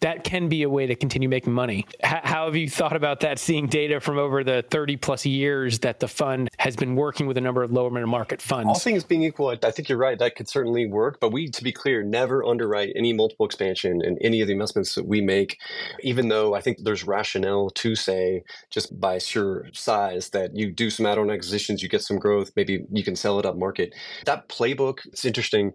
[0.00, 1.86] that can be a way to continue making money.
[2.02, 5.78] H- how have you thought about that, seeing data from over the 30 plus years
[5.80, 8.68] that the fund has been working with a number of lower middle market funds?
[8.68, 10.18] All things being equal, I think you're right.
[10.18, 11.18] That could certainly work.
[11.20, 14.94] But we, to be clear, never underwrite any multiple expansion in any of the investments
[14.94, 15.58] that we make,
[16.00, 20.88] even though I think there's rationale to say, just by sheer size, that you do
[20.88, 23.94] some add on acquisitions, you get some growth, maybe you can sell it up market.
[24.24, 25.74] That playbook, it's interesting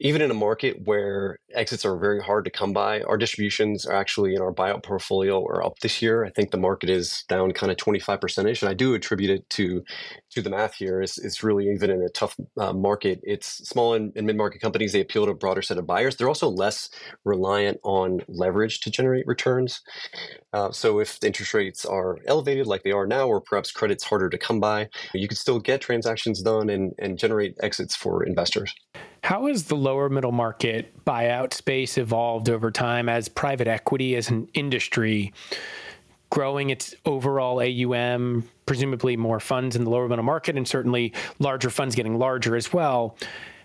[0.00, 3.94] even in a market where exits are very hard to come by, our distributions are
[3.94, 6.24] actually in our buyout portfolio are up this year.
[6.24, 9.48] I think the market is down kind of 25 percentage, and I do attribute it
[9.50, 9.84] to
[10.32, 11.00] to the math here.
[11.00, 13.20] It's, it's really even in a tough uh, market.
[13.22, 14.92] It's small and, and mid market companies.
[14.92, 16.16] They appeal to a broader set of buyers.
[16.16, 16.90] They're also less
[17.24, 19.80] reliant on leverage to generate returns.
[20.52, 24.04] Uh, so if the interest rates are elevated like they are now, or perhaps credit's
[24.04, 28.24] harder to come by, you can still get transactions done and, and generate exits for
[28.24, 28.74] investors.
[29.24, 34.30] How has the lower middle market buyout space evolved over time as private equity as
[34.30, 35.32] an industry
[36.30, 41.70] growing its overall AUM, presumably more funds in the lower middle market, and certainly larger
[41.70, 43.16] funds getting larger as well?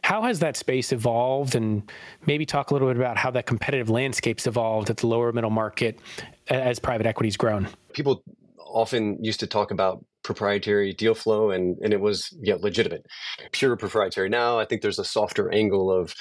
[0.04, 1.56] How has that space evolved?
[1.56, 1.92] And
[2.28, 5.50] maybe talk a little bit about how that competitive landscape's evolved at the lower middle
[5.50, 6.00] market
[6.48, 7.68] as private equity's grown.
[7.94, 8.22] People
[8.60, 13.04] often used to talk about proprietary deal flow and and it was yeah legitimate.
[13.52, 14.30] Pure proprietary.
[14.30, 16.14] Now i think there's a softer angle of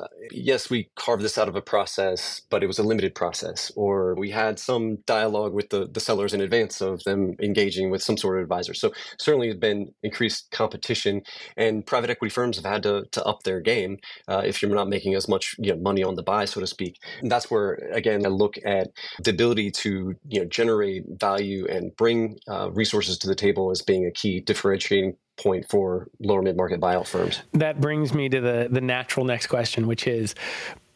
[0.00, 3.72] uh, yes, we carved this out of a process, but it was a limited process,
[3.76, 8.02] or we had some dialogue with the, the sellers in advance of them engaging with
[8.02, 8.74] some sort of advisor.
[8.74, 11.22] So certainly has been increased competition,
[11.56, 14.88] and private equity firms have had to, to up their game uh, if you're not
[14.88, 16.98] making as much you know, money on the buy, so to speak.
[17.20, 18.88] And that's where again I look at
[19.22, 23.82] the ability to you know generate value and bring uh, resources to the table as
[23.82, 27.42] being a key differentiating point for lower mid market buyout firms.
[27.52, 30.34] That brings me to the the natural next question, which is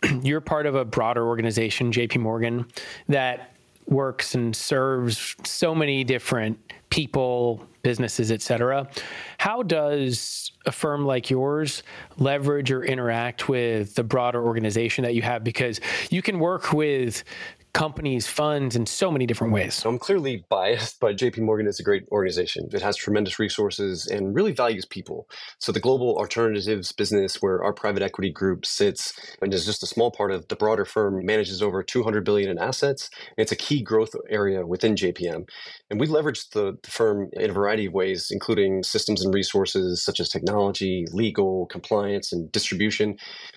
[0.22, 2.66] you're part of a broader organization, JP Morgan,
[3.08, 3.54] that
[3.86, 6.58] works and serves so many different
[6.90, 8.88] people, businesses, et cetera.
[9.38, 11.82] How does a firm like yours
[12.18, 15.42] leverage or interact with the broader organization that you have?
[15.44, 17.24] Because you can work with
[17.72, 19.84] companies, funds in so many different ways.
[19.84, 22.68] I'm clearly biased, but JP Morgan is a great organization.
[22.72, 25.28] It has tremendous resources and really values people.
[25.58, 29.86] So the global alternatives business where our private equity group sits and is just a
[29.86, 33.10] small part of the broader firm manages over 200 billion in assets.
[33.36, 35.48] It's a key growth area within JPM.
[35.90, 40.02] And we leverage the, the firm in a variety of ways, including systems and resources
[40.02, 43.16] such as technology, legal, compliance, and distribution.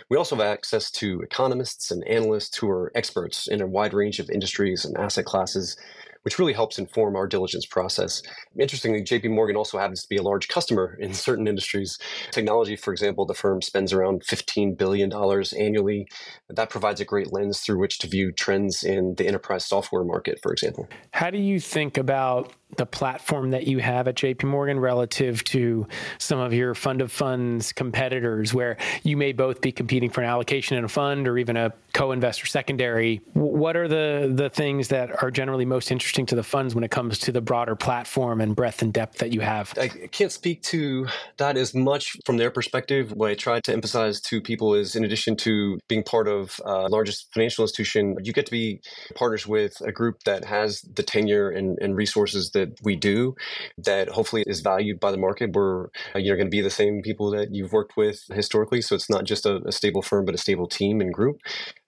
[0.10, 4.03] We also have access to economists and analysts who are experts in a wide range
[4.20, 5.78] of industries and asset classes
[6.24, 8.22] which really helps inform our diligence process.
[8.58, 12.00] Interestingly, JP Morgan also happens to be a large customer in certain industries.
[12.32, 16.08] Technology, for example, the firm spends around $15 billion annually.
[16.50, 20.40] That provides a great lens through which to view trends in the enterprise software market,
[20.42, 20.88] for example.
[21.12, 25.88] How do you think about the platform that you have at JP Morgan relative to
[26.18, 30.28] some of your fund of funds competitors where you may both be competing for an
[30.28, 33.22] allocation in a fund or even a co-investor secondary.
[33.34, 36.92] What are the the things that are generally most interesting to the funds when it
[36.92, 39.74] comes to the broader platform and breadth and depth that you have?
[39.78, 41.08] I can't speak to
[41.38, 43.12] that as much from their perspective.
[43.12, 46.88] What i try to emphasize to people is in addition to being part of uh,
[46.90, 48.82] largest financial institution you get to be
[49.16, 53.36] partners with a group that has the tenure and, and resources that that we do
[53.78, 55.52] that hopefully is valued by the market.
[55.54, 58.96] We're uh, you're going to be the same people that you've worked with historically, so
[58.96, 61.38] it's not just a, a stable firm, but a stable team and group.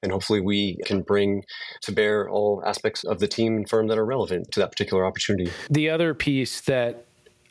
[0.03, 1.43] And hopefully, we can bring
[1.81, 5.05] to bear all aspects of the team and firm that are relevant to that particular
[5.05, 5.51] opportunity.
[5.69, 7.05] The other piece that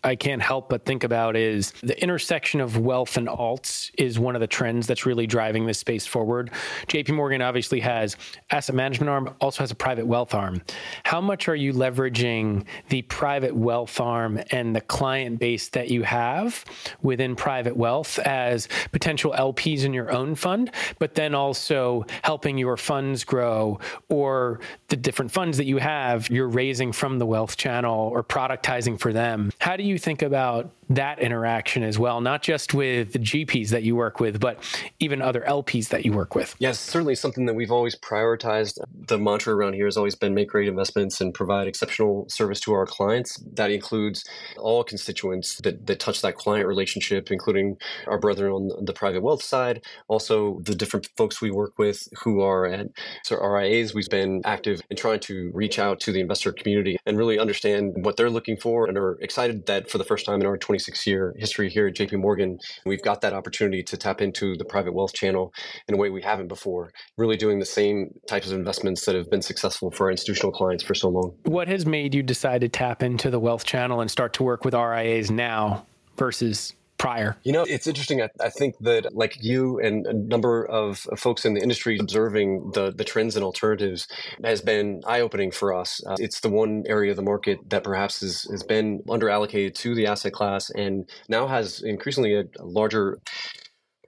[0.05, 4.35] I can't help but think about is the intersection of wealth and alts is one
[4.35, 6.51] of the trends that's really driving this space forward.
[6.88, 8.17] JP Morgan obviously has
[8.51, 10.61] asset management arm, also has a private wealth arm.
[11.05, 16.03] How much are you leveraging the private wealth arm and the client base that you
[16.03, 16.67] have
[17.03, 22.77] within private wealth as potential LPs in your own fund, but then also helping your
[22.77, 28.11] funds grow or the different funds that you have you're raising from the wealth channel
[28.12, 29.51] or productizing for them?
[29.61, 33.70] How do you you think about that interaction as well, not just with the GPs
[33.70, 34.62] that you work with, but
[34.99, 36.55] even other LPs that you work with.
[36.59, 38.79] Yes, certainly something that we've always prioritized.
[39.07, 42.73] The mantra around here has always been make great investments and provide exceptional service to
[42.73, 43.42] our clients.
[43.55, 44.25] That includes
[44.59, 49.42] all constituents that, that touch that client relationship, including our brethren on the private wealth
[49.42, 52.87] side, also the different folks we work with who are at
[53.25, 53.94] so RIAs.
[53.94, 57.92] We've been active in trying to reach out to the investor community and really understand
[58.04, 61.06] what they're looking for and are excited that for the first time in our 26
[61.06, 64.92] year history here at JP Morgan, we've got that opportunity to tap into the private
[64.92, 65.52] wealth channel
[65.87, 69.31] in a way we haven't before, really doing the same types of investments that have
[69.31, 71.33] been successful for our institutional clients for so long.
[71.44, 74.64] What has made you decide to tap into the wealth channel and start to work
[74.64, 77.37] with RIAs now versus prior?
[77.42, 78.23] You know, it's interesting.
[78.23, 82.73] I, I, think that, like you and a number of folks in the industry observing
[82.73, 84.09] the, the trends and alternatives
[84.42, 86.03] has been eye opening for us.
[86.07, 89.75] Uh, it's the one area of the market that perhaps has, has been under allocated
[89.77, 93.19] to the asset class and now has increasingly a, a larger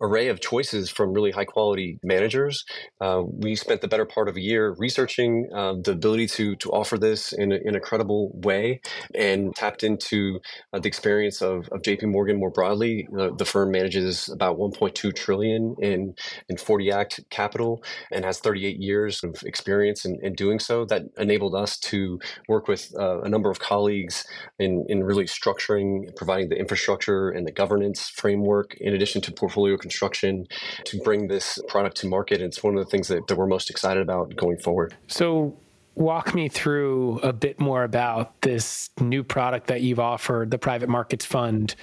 [0.01, 2.64] array of choices from really high quality managers.
[3.01, 6.70] Uh, we spent the better part of a year researching uh, the ability to to
[6.70, 8.80] offer this in a, in a credible way
[9.14, 10.40] and tapped into
[10.72, 13.07] uh, the experience of, of JP Morgan more broadly.
[13.12, 16.14] the firm manages about 1.2 trillion in
[16.49, 17.82] in 40 Act capital
[18.12, 20.84] and has 38 years of experience in, in doing so.
[20.84, 22.18] That enabled us to
[22.49, 24.24] work with uh, a number of colleagues
[24.59, 29.76] in, in really structuring, providing the infrastructure and the governance framework in addition to portfolio
[29.87, 30.47] construction
[30.84, 32.41] to bring this product to market.
[32.41, 34.97] It's one of the things that, that we're most excited about going forward.
[35.07, 35.57] So,
[35.95, 40.91] walk me through a bit more about this new product that you've offered, the Private
[40.91, 41.74] Markets Fund,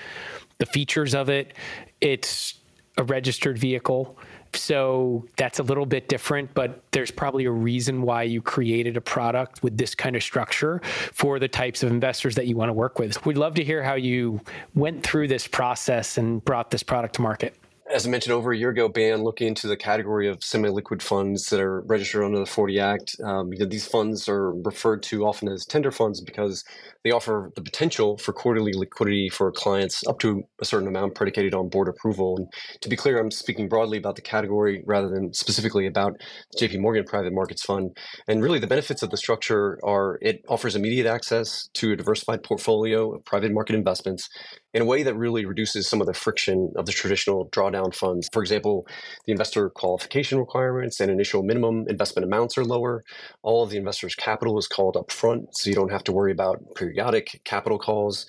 [0.59, 1.55] the features of it.
[1.99, 2.59] It's
[2.97, 4.17] a registered vehicle.
[4.53, 9.01] So that's a little bit different, but there's probably a reason why you created a
[9.01, 10.79] product with this kind of structure
[11.11, 13.25] for the types of investors that you want to work with.
[13.25, 14.41] We'd love to hear how you
[14.75, 17.55] went through this process and brought this product to market
[17.91, 21.49] as I mentioned over a year ago, Ban looking into the category of semi-liquid funds
[21.49, 23.15] that are registered under the 40 Act.
[23.23, 26.63] Um, these funds are referred to often as tender funds because
[27.03, 31.53] they offer the potential for quarterly liquidity for clients up to a certain amount predicated
[31.53, 32.37] on board approval.
[32.37, 32.47] And
[32.81, 36.13] to be clear, I'm speaking broadly about the category rather than specifically about
[36.53, 37.97] the JP Morgan Private Markets Fund.
[38.27, 42.43] And really, the benefits of the structure are it offers immediate access to a diversified
[42.43, 44.29] portfolio of private market investments
[44.73, 48.29] in a way that really reduces some of the friction of the traditional drawdown funds.
[48.33, 48.87] For example,
[49.25, 53.03] the investor qualification requirements and initial minimum investment amounts are lower.
[53.43, 56.31] All of the investor's capital is called up front, so you don't have to worry
[56.31, 58.25] about periodic capital calls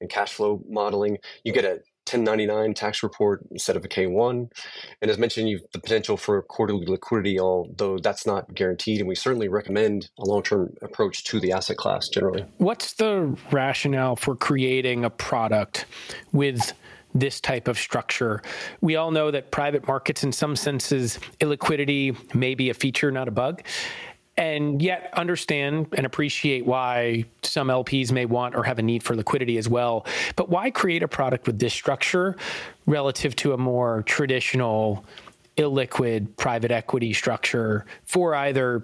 [0.00, 1.18] and cash flow modeling.
[1.44, 1.80] You get a
[2.12, 4.50] 1099 tax report instead of a K1.
[5.02, 9.00] And as mentioned, you've the potential for quarterly liquidity, although that's not guaranteed.
[9.00, 12.44] And we certainly recommend a long term approach to the asset class generally.
[12.58, 15.86] What's the rationale for creating a product
[16.32, 16.72] with
[17.12, 18.40] this type of structure.
[18.80, 23.26] We all know that private markets, in some senses, illiquidity may be a feature, not
[23.26, 23.62] a bug
[24.40, 29.14] and yet understand and appreciate why some LPs may want or have a need for
[29.14, 30.06] liquidity as well.
[30.34, 32.38] But why create a product with this structure
[32.86, 35.04] relative to a more traditional
[35.58, 38.82] illiquid private equity structure for either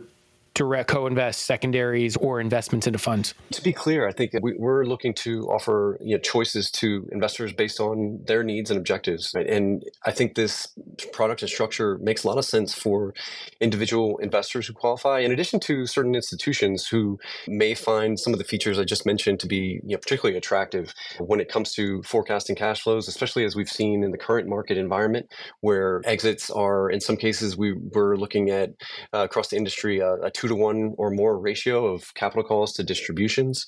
[0.57, 5.13] direct co-invest secondaries or investments into funds to be clear i think we, are looking
[5.13, 9.47] to offer you know, choices to investors based on their needs and objectives right?
[9.47, 10.75] and i think this
[11.13, 13.13] product and structure makes a lot of sense for
[13.61, 18.45] individual investors who qualify in addition to certain institutions who may find some of the
[18.45, 22.57] features i just mentioned to be you know, particularly attractive when it comes to forecasting
[22.57, 25.27] cash flows especially as we've seen in the current market environment
[25.61, 28.71] where exits are in some cases we were looking at
[29.13, 32.45] uh, across the industry uh, a two two to one or more ratio of capital
[32.45, 33.67] calls to distributions.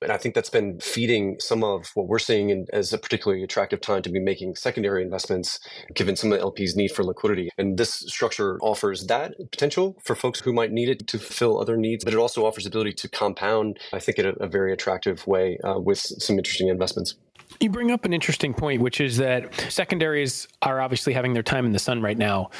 [0.00, 3.42] And I think that's been feeding some of what we're seeing in, as a particularly
[3.42, 5.58] attractive time to be making secondary investments,
[5.94, 7.50] given some of the LP's need for liquidity.
[7.58, 11.76] And this structure offers that potential for folks who might need it to fulfill other
[11.76, 15.26] needs, but it also offers ability to compound, I think, in a, a very attractive
[15.26, 17.16] way uh, with some interesting investments.
[17.60, 21.66] You bring up an interesting point, which is that secondaries are obviously having their time
[21.66, 22.50] in the sun right now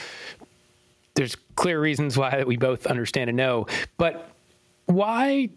[1.19, 3.67] there's clear reasons why that we both understand and know,
[3.97, 4.31] but
[4.87, 5.51] why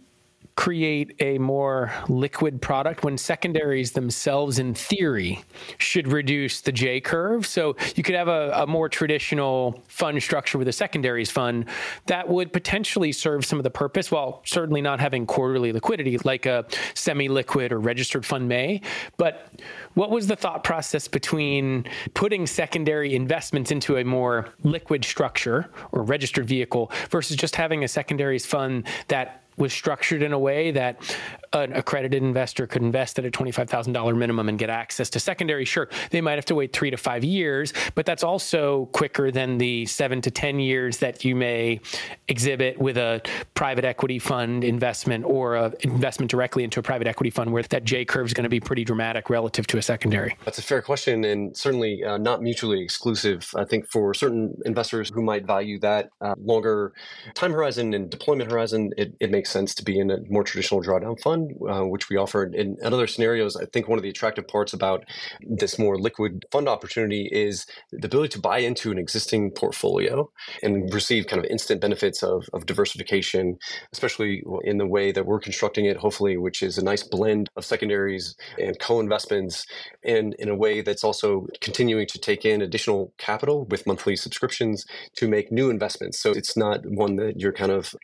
[0.62, 5.44] create a more liquid product when secondaries themselves, in theory,
[5.80, 7.48] should reduce the J curve.
[7.48, 11.66] So you could have a, a, more traditional fund structure with a secondaries fund
[12.06, 16.46] that would potentially serve some of the purpose, while certainly not having quarterly liquidity like
[16.46, 18.82] a semi liquid or registered fund may.
[19.18, 19.52] But
[19.96, 26.04] what was the thought process between putting secondary investments into a more liquid structure or
[26.04, 31.18] registered vehicle versus just having a secondaries fund that was structured in a way that
[31.54, 35.90] an accredited investor could invest at a $25,000 minimum and get access to secondary, sure,
[36.12, 39.86] they might have to wait three to five years, but that's also quicker than the
[39.86, 41.80] seven to 10 years that you may
[42.28, 43.22] exhibit with a
[43.54, 47.84] private equity fund investment or a investment directly into a private equity fund where that
[47.84, 50.36] J curve is going to be pretty dramatic relative to a secondary.
[50.46, 53.50] That's a fair question and certainly uh, not mutually exclusive.
[53.56, 56.94] I think for certain investors who might value that uh, longer
[57.34, 60.82] time horizon and deployment horizon, it, it, makes sense to be in a more traditional
[60.82, 62.44] drawdown fund, uh, which we offer.
[62.44, 65.04] In, in other scenarios, I think one of the attractive parts about
[65.42, 70.30] this more liquid fund opportunity is the ability to buy into an existing portfolio
[70.64, 73.58] and receive kind of instant benefits of, of diversification,
[73.94, 77.66] especially in the way that we're constructing it, hopefully, which is a nice blend of
[77.66, 79.66] secondaries and co-investments
[80.04, 84.86] and in a way that's also continuing to take in additional capital with monthly subscriptions
[85.16, 86.20] to make new investments.
[86.20, 87.96] So it's not one that you're kind of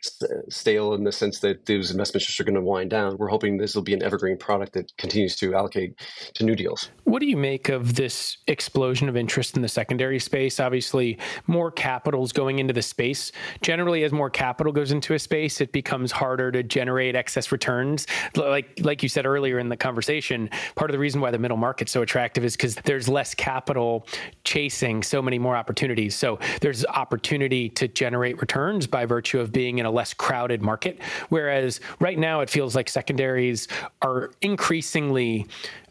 [0.48, 3.16] stale in the sense that those investments are going to wind down.
[3.16, 5.98] We're hoping this will be an evergreen product that continues to allocate
[6.34, 6.90] to new deals.
[7.04, 10.60] What do you make of this explosion of interest in the secondary space?
[10.60, 13.32] Obviously, more capital is going into the space.
[13.62, 18.06] Generally, as more capital goes into a space, it becomes harder to generate excess returns.
[18.34, 21.56] Like like you said earlier in the conversation, part of the reason why the middle
[21.56, 24.06] market's so attractive is because there's less capital
[24.44, 26.14] chasing so many more opportunities.
[26.14, 31.00] So there's opportunity to generate returns by virtue of being in a less crowded market.
[31.28, 33.68] Whereas right now it feels like secondaries
[34.02, 35.46] are increasingly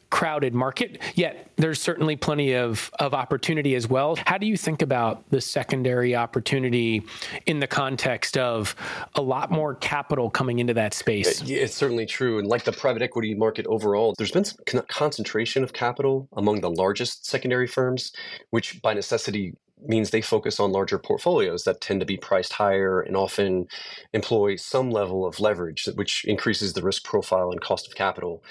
[0.10, 4.18] crowded market, yet there's certainly plenty of, of opportunity as well.
[4.26, 7.04] How do you think about the secondary opportunity
[7.46, 8.76] in the context of
[9.16, 11.42] a lot more capital coming into that space?
[11.42, 12.40] It's certainly true.
[12.40, 14.58] And like the private equity market overall, there's been some
[14.88, 18.12] concentration of capital among the largest secondary firms,
[18.52, 19.56] which by necessity
[19.86, 23.68] means they focus on larger portfolios that tend to be priced higher and often
[24.14, 28.44] employ some level of leverage, which increases the risk profile and cost of capital.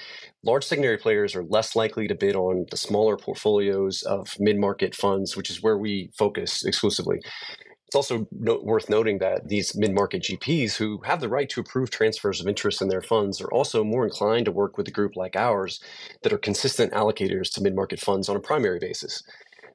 [0.44, 4.94] Large secondary players are less likely to bid on the smaller portfolios of mid market
[4.94, 7.18] funds, which is where we focus exclusively.
[7.86, 11.60] It's also no- worth noting that these mid market GPs who have the right to
[11.60, 14.90] approve transfers of interest in their funds are also more inclined to work with a
[14.92, 15.80] group like ours
[16.22, 19.22] that are consistent allocators to mid market funds on a primary basis.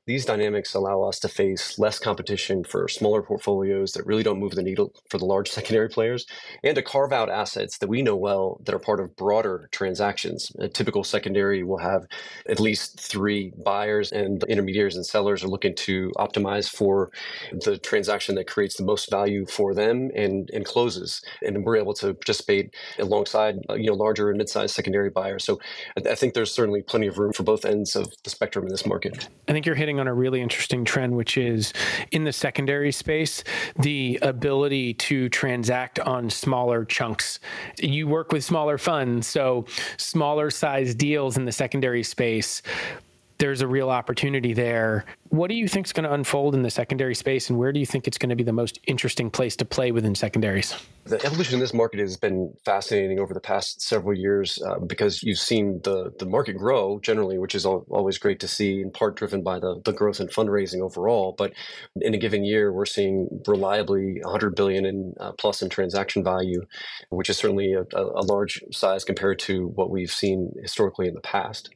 [0.08, 4.56] These dynamics allow us to face less competition for smaller portfolios that really don't move
[4.56, 6.26] the needle for the large secondary players,
[6.64, 10.52] and to carve out assets that we know well that are part of broader transactions.
[10.58, 12.08] A typical secondary will have
[12.50, 17.12] at least three buyers, and intermediaries and sellers are looking to optimize for
[17.52, 21.22] the transaction that creates the most value for them and, and closes.
[21.46, 25.44] And we're able to participate alongside uh, you know larger and mid-sized secondary buyers.
[25.44, 25.60] So
[25.96, 28.72] I, I think there's certainly plenty of room for both ends of the spectrum in
[28.72, 29.28] this market.
[29.48, 31.74] I think you're hitting on a really interesting trend, which is
[32.12, 33.44] in the secondary space,
[33.80, 37.40] the ability to transact on smaller chunks.
[37.80, 39.66] You work with smaller funds, so
[39.98, 42.62] smaller size deals in the secondary space
[43.42, 45.04] there's a real opportunity there.
[45.30, 47.80] What do you think is going to unfold in the secondary space, and where do
[47.80, 50.76] you think it's going to be the most interesting place to play within secondaries?
[51.06, 55.24] The evolution in this market has been fascinating over the past several years uh, because
[55.24, 59.16] you've seen the the market grow generally, which is always great to see, in part
[59.16, 61.34] driven by the the growth in fundraising overall.
[61.36, 61.54] But
[62.00, 66.62] in a given year, we're seeing reliably 100 billion in uh, plus in transaction value,
[67.10, 71.22] which is certainly a, a large size compared to what we've seen historically in the
[71.22, 71.72] past.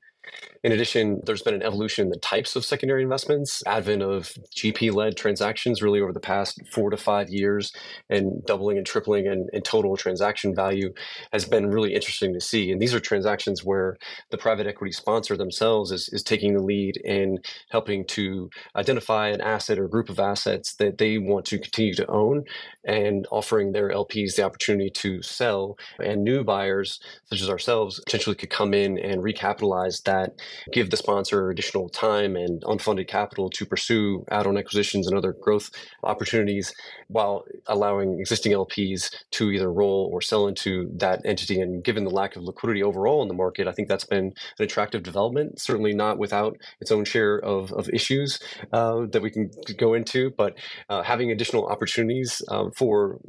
[0.65, 4.91] In addition, there's been an evolution in the types of secondary investments, advent of GP
[4.95, 7.71] led transactions really over the past four to five years,
[8.09, 10.91] and doubling and tripling in, in, total transaction value
[11.31, 12.71] has been really interesting to see.
[12.71, 13.95] And these are transactions where
[14.31, 17.37] the private equity sponsor themselves is, is taking the lead in
[17.69, 22.09] helping to identify an asset or group of assets that they want to continue to
[22.09, 22.43] own
[22.83, 25.77] and offering their LPs the opportunity to sell.
[26.03, 30.31] And new buyers, such as ourselves, potentially could come in and recapitalize that
[30.71, 35.69] give the sponsor additional time and unfunded capital to pursue add-on acquisitions and other growth
[36.03, 36.73] opportunities
[37.07, 41.59] while allowing existing LPs to either roll or sell into that entity.
[41.61, 44.65] And given the lack of liquidity overall in the market, I think that's been an
[44.65, 45.59] attractive development.
[45.59, 48.39] Certainly not without its own share of, of issues
[48.73, 50.57] uh, that we can go into, but
[50.89, 53.19] uh, having additional opportunities uh, for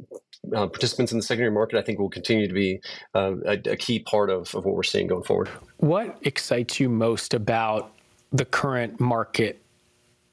[0.55, 2.79] uh, participants in the secondary market, I think will continue to be
[3.13, 5.49] uh, a, a, key part of, of what we're seeing going forward.
[5.77, 7.91] What excites you most about
[8.31, 9.61] the current market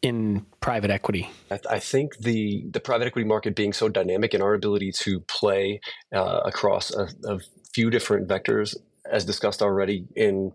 [0.00, 1.30] in private equity?
[1.50, 4.92] I, th- I, think the the private equity market being so dynamic and our ability
[5.00, 5.80] to play
[6.14, 7.40] uh, across a, a,
[7.74, 8.76] few different vectors,
[9.10, 10.52] as discussed already, in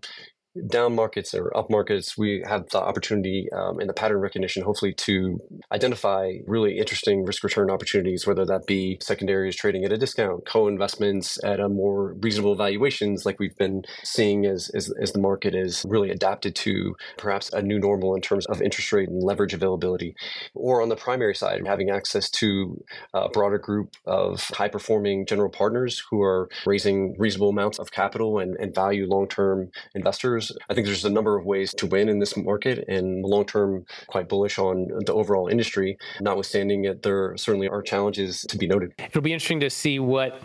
[0.68, 4.92] down markets or up markets, we have the opportunity um, in the pattern recognition, hopefully,
[4.92, 5.40] to
[5.72, 10.66] identify really interesting risk return opportunities, whether that be secondaries trading at a discount, co
[10.66, 15.54] investments at a more reasonable valuations, like we've been seeing as, as, as the market
[15.54, 19.54] is really adapted to perhaps a new normal in terms of interest rate and leverage
[19.54, 20.14] availability.
[20.54, 22.82] Or on the primary side, having access to
[23.14, 28.38] a broader group of high performing general partners who are raising reasonable amounts of capital
[28.38, 30.39] and, and value long term investors.
[30.68, 33.86] I think there's a number of ways to win in this market and long term
[34.06, 38.92] quite bullish on the overall industry, notwithstanding it, there certainly are challenges to be noted.
[38.98, 40.40] It'll be interesting to see what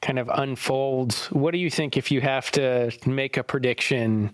[0.00, 1.26] kind of unfolds.
[1.26, 4.32] What do you think if you have to make a prediction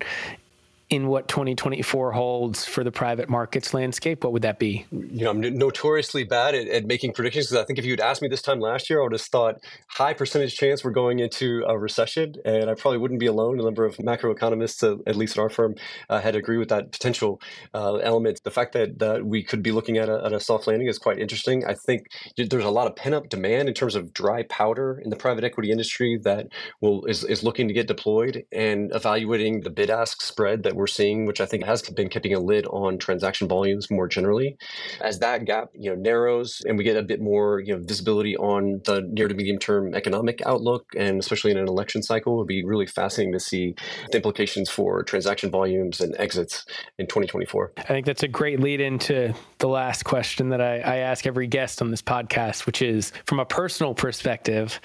[0.91, 4.87] in what 2024 holds for the private markets landscape, what would that be?
[4.91, 8.21] You know, I'm notoriously bad at, at making predictions because I think if you'd asked
[8.21, 9.57] me this time last year, I would have thought
[9.89, 13.59] high percentage chance we're going into a recession, and I probably wouldn't be alone.
[13.61, 15.75] A number of macroeconomists, uh, at least in our firm,
[16.11, 17.41] uh, had agreed with that potential
[17.73, 18.41] uh, element.
[18.45, 20.99] The fact that, that we could be looking at a, at a soft landing is
[20.99, 21.65] quite interesting.
[21.65, 22.07] I think
[22.37, 25.45] there's a lot of pent up demand in terms of dry powder in the private
[25.45, 26.49] equity industry that
[26.81, 30.87] will is, is looking to get deployed and evaluating the bid ask spread that we're
[30.87, 34.57] seeing, which I think has been keeping a lid on transaction volumes more generally.
[35.01, 38.37] As that gap, you know, narrows and we get a bit more, you know, visibility
[38.37, 42.37] on the near to medium term economic outlook, and especially in an election cycle, it
[42.39, 43.75] would be really fascinating to see
[44.11, 46.65] the implications for transaction volumes and exits
[46.99, 47.73] in 2024.
[47.77, 51.47] I think that's a great lead into the last question that I, I ask every
[51.47, 54.81] guest on this podcast, which is from a personal perspective,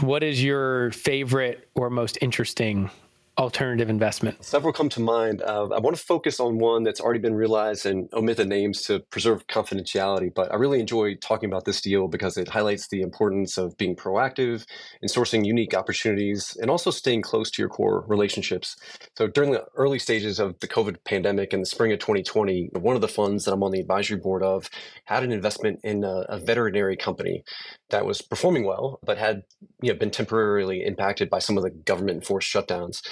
[0.00, 2.90] what is your favorite or most interesting
[3.36, 4.42] alternative investment?
[4.44, 5.42] Several come to mind.
[5.42, 8.82] Uh, I want to focus on one that's already been realized and omit the names
[8.82, 13.02] to preserve confidentiality, but I really enjoy talking about this deal because it highlights the
[13.02, 14.64] importance of being proactive
[15.02, 18.76] in sourcing unique opportunities and also staying close to your core relationships.
[19.18, 22.94] So during the early stages of the COVID pandemic in the spring of 2020, one
[22.94, 24.70] of the funds that I'm on the advisory board of
[25.06, 27.42] had an investment in a, a veterinary company
[27.90, 29.42] that was performing well, but had
[29.82, 33.02] you know, been temporarily impacted by some of the government enforced shutdowns.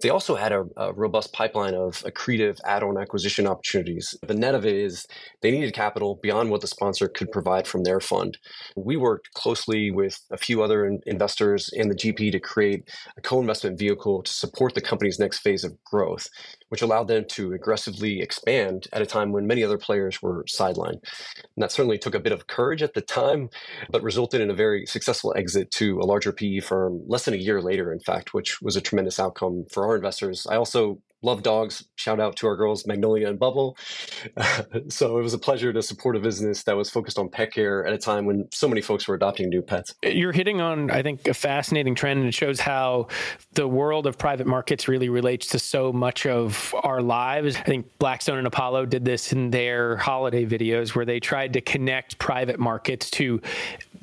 [0.00, 4.14] They also had a, a robust pipeline of accretive add on acquisition opportunities.
[4.26, 5.06] The net of it is
[5.42, 8.38] they needed capital beyond what the sponsor could provide from their fund.
[8.76, 13.20] We worked closely with a few other in- investors and the GP to create a
[13.20, 16.26] co investment vehicle to support the company's next phase of growth,
[16.70, 21.00] which allowed them to aggressively expand at a time when many other players were sidelined.
[21.02, 23.50] And that certainly took a bit of courage at the time,
[23.90, 27.38] but resulted in a very successful exit to a larger PE firm less than a
[27.38, 30.46] year later, in fact, which was a tremendous outcome for our investors.
[30.48, 31.84] I also love dogs.
[31.96, 33.76] Shout out to our girls, Magnolia and Bubble.
[34.88, 37.86] so it was a pleasure to support a business that was focused on pet care
[37.86, 39.94] at a time when so many folks were adopting new pets.
[40.02, 43.08] Eh, you're hitting on, I think, a fascinating trend, and it shows how
[43.52, 47.56] the world of private markets really relates to so much of our lives.
[47.56, 51.60] I think Blackstone and Apollo did this in their holiday videos where they tried to
[51.60, 53.40] connect private markets to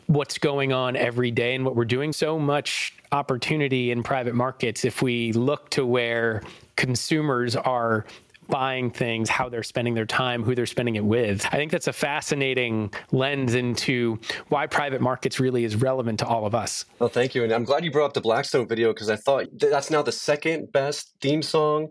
[0.08, 2.14] what's going on every day and what we're doing.
[2.14, 6.42] So much opportunity in private markets if we look to where
[6.76, 8.06] consumers are
[8.50, 11.46] buying things, how they're spending their time, who they're spending it with.
[11.48, 16.46] I think that's a fascinating lens into why private markets really is relevant to all
[16.46, 16.86] of us.
[17.00, 17.44] Well, thank you.
[17.44, 20.12] And I'm glad you brought up the Blackstone video because I thought that's now the
[20.12, 21.90] second best theme song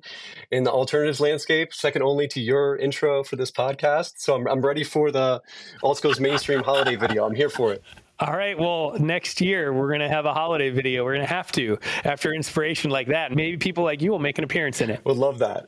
[0.50, 4.14] in the alternatives landscape, second only to your intro for this podcast.
[4.16, 5.42] So I'm, I'm ready for the
[5.82, 7.26] Alts Goes Mainstream holiday video.
[7.26, 7.82] I'm here for it.
[8.18, 8.58] All right.
[8.58, 11.04] Well, next year we're going to have a holiday video.
[11.04, 13.34] We're going to have to after inspiration like that.
[13.34, 15.04] Maybe people like you will make an appearance in it.
[15.04, 15.66] Would love that.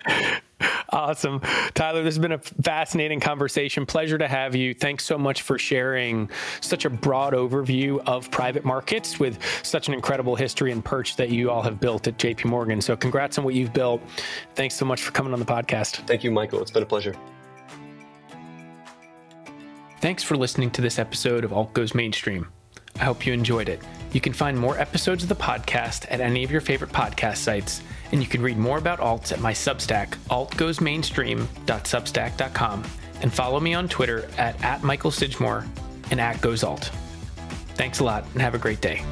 [0.90, 1.40] Awesome.
[1.74, 3.84] Tyler, this has been a fascinating conversation.
[3.84, 4.72] Pleasure to have you.
[4.72, 6.30] Thanks so much for sharing
[6.62, 11.28] such a broad overview of private markets with such an incredible history and perch that
[11.28, 12.80] you all have built at JP Morgan.
[12.80, 14.00] So, congrats on what you've built.
[14.54, 16.06] Thanks so much for coming on the podcast.
[16.06, 16.62] Thank you, Michael.
[16.62, 17.14] It's been a pleasure.
[20.00, 22.48] Thanks for listening to this episode of Alt Goes Mainstream.
[23.00, 23.80] I hope you enjoyed it.
[24.12, 27.82] You can find more episodes of the podcast at any of your favorite podcast sites,
[28.12, 32.84] and you can read more about alts at my Substack, altgoesmainstream.substack.com,
[33.22, 35.66] and follow me on Twitter at, at Michael Sidgmore
[36.10, 36.90] and at GoesAlt.
[37.74, 39.02] Thanks a lot and have a great day.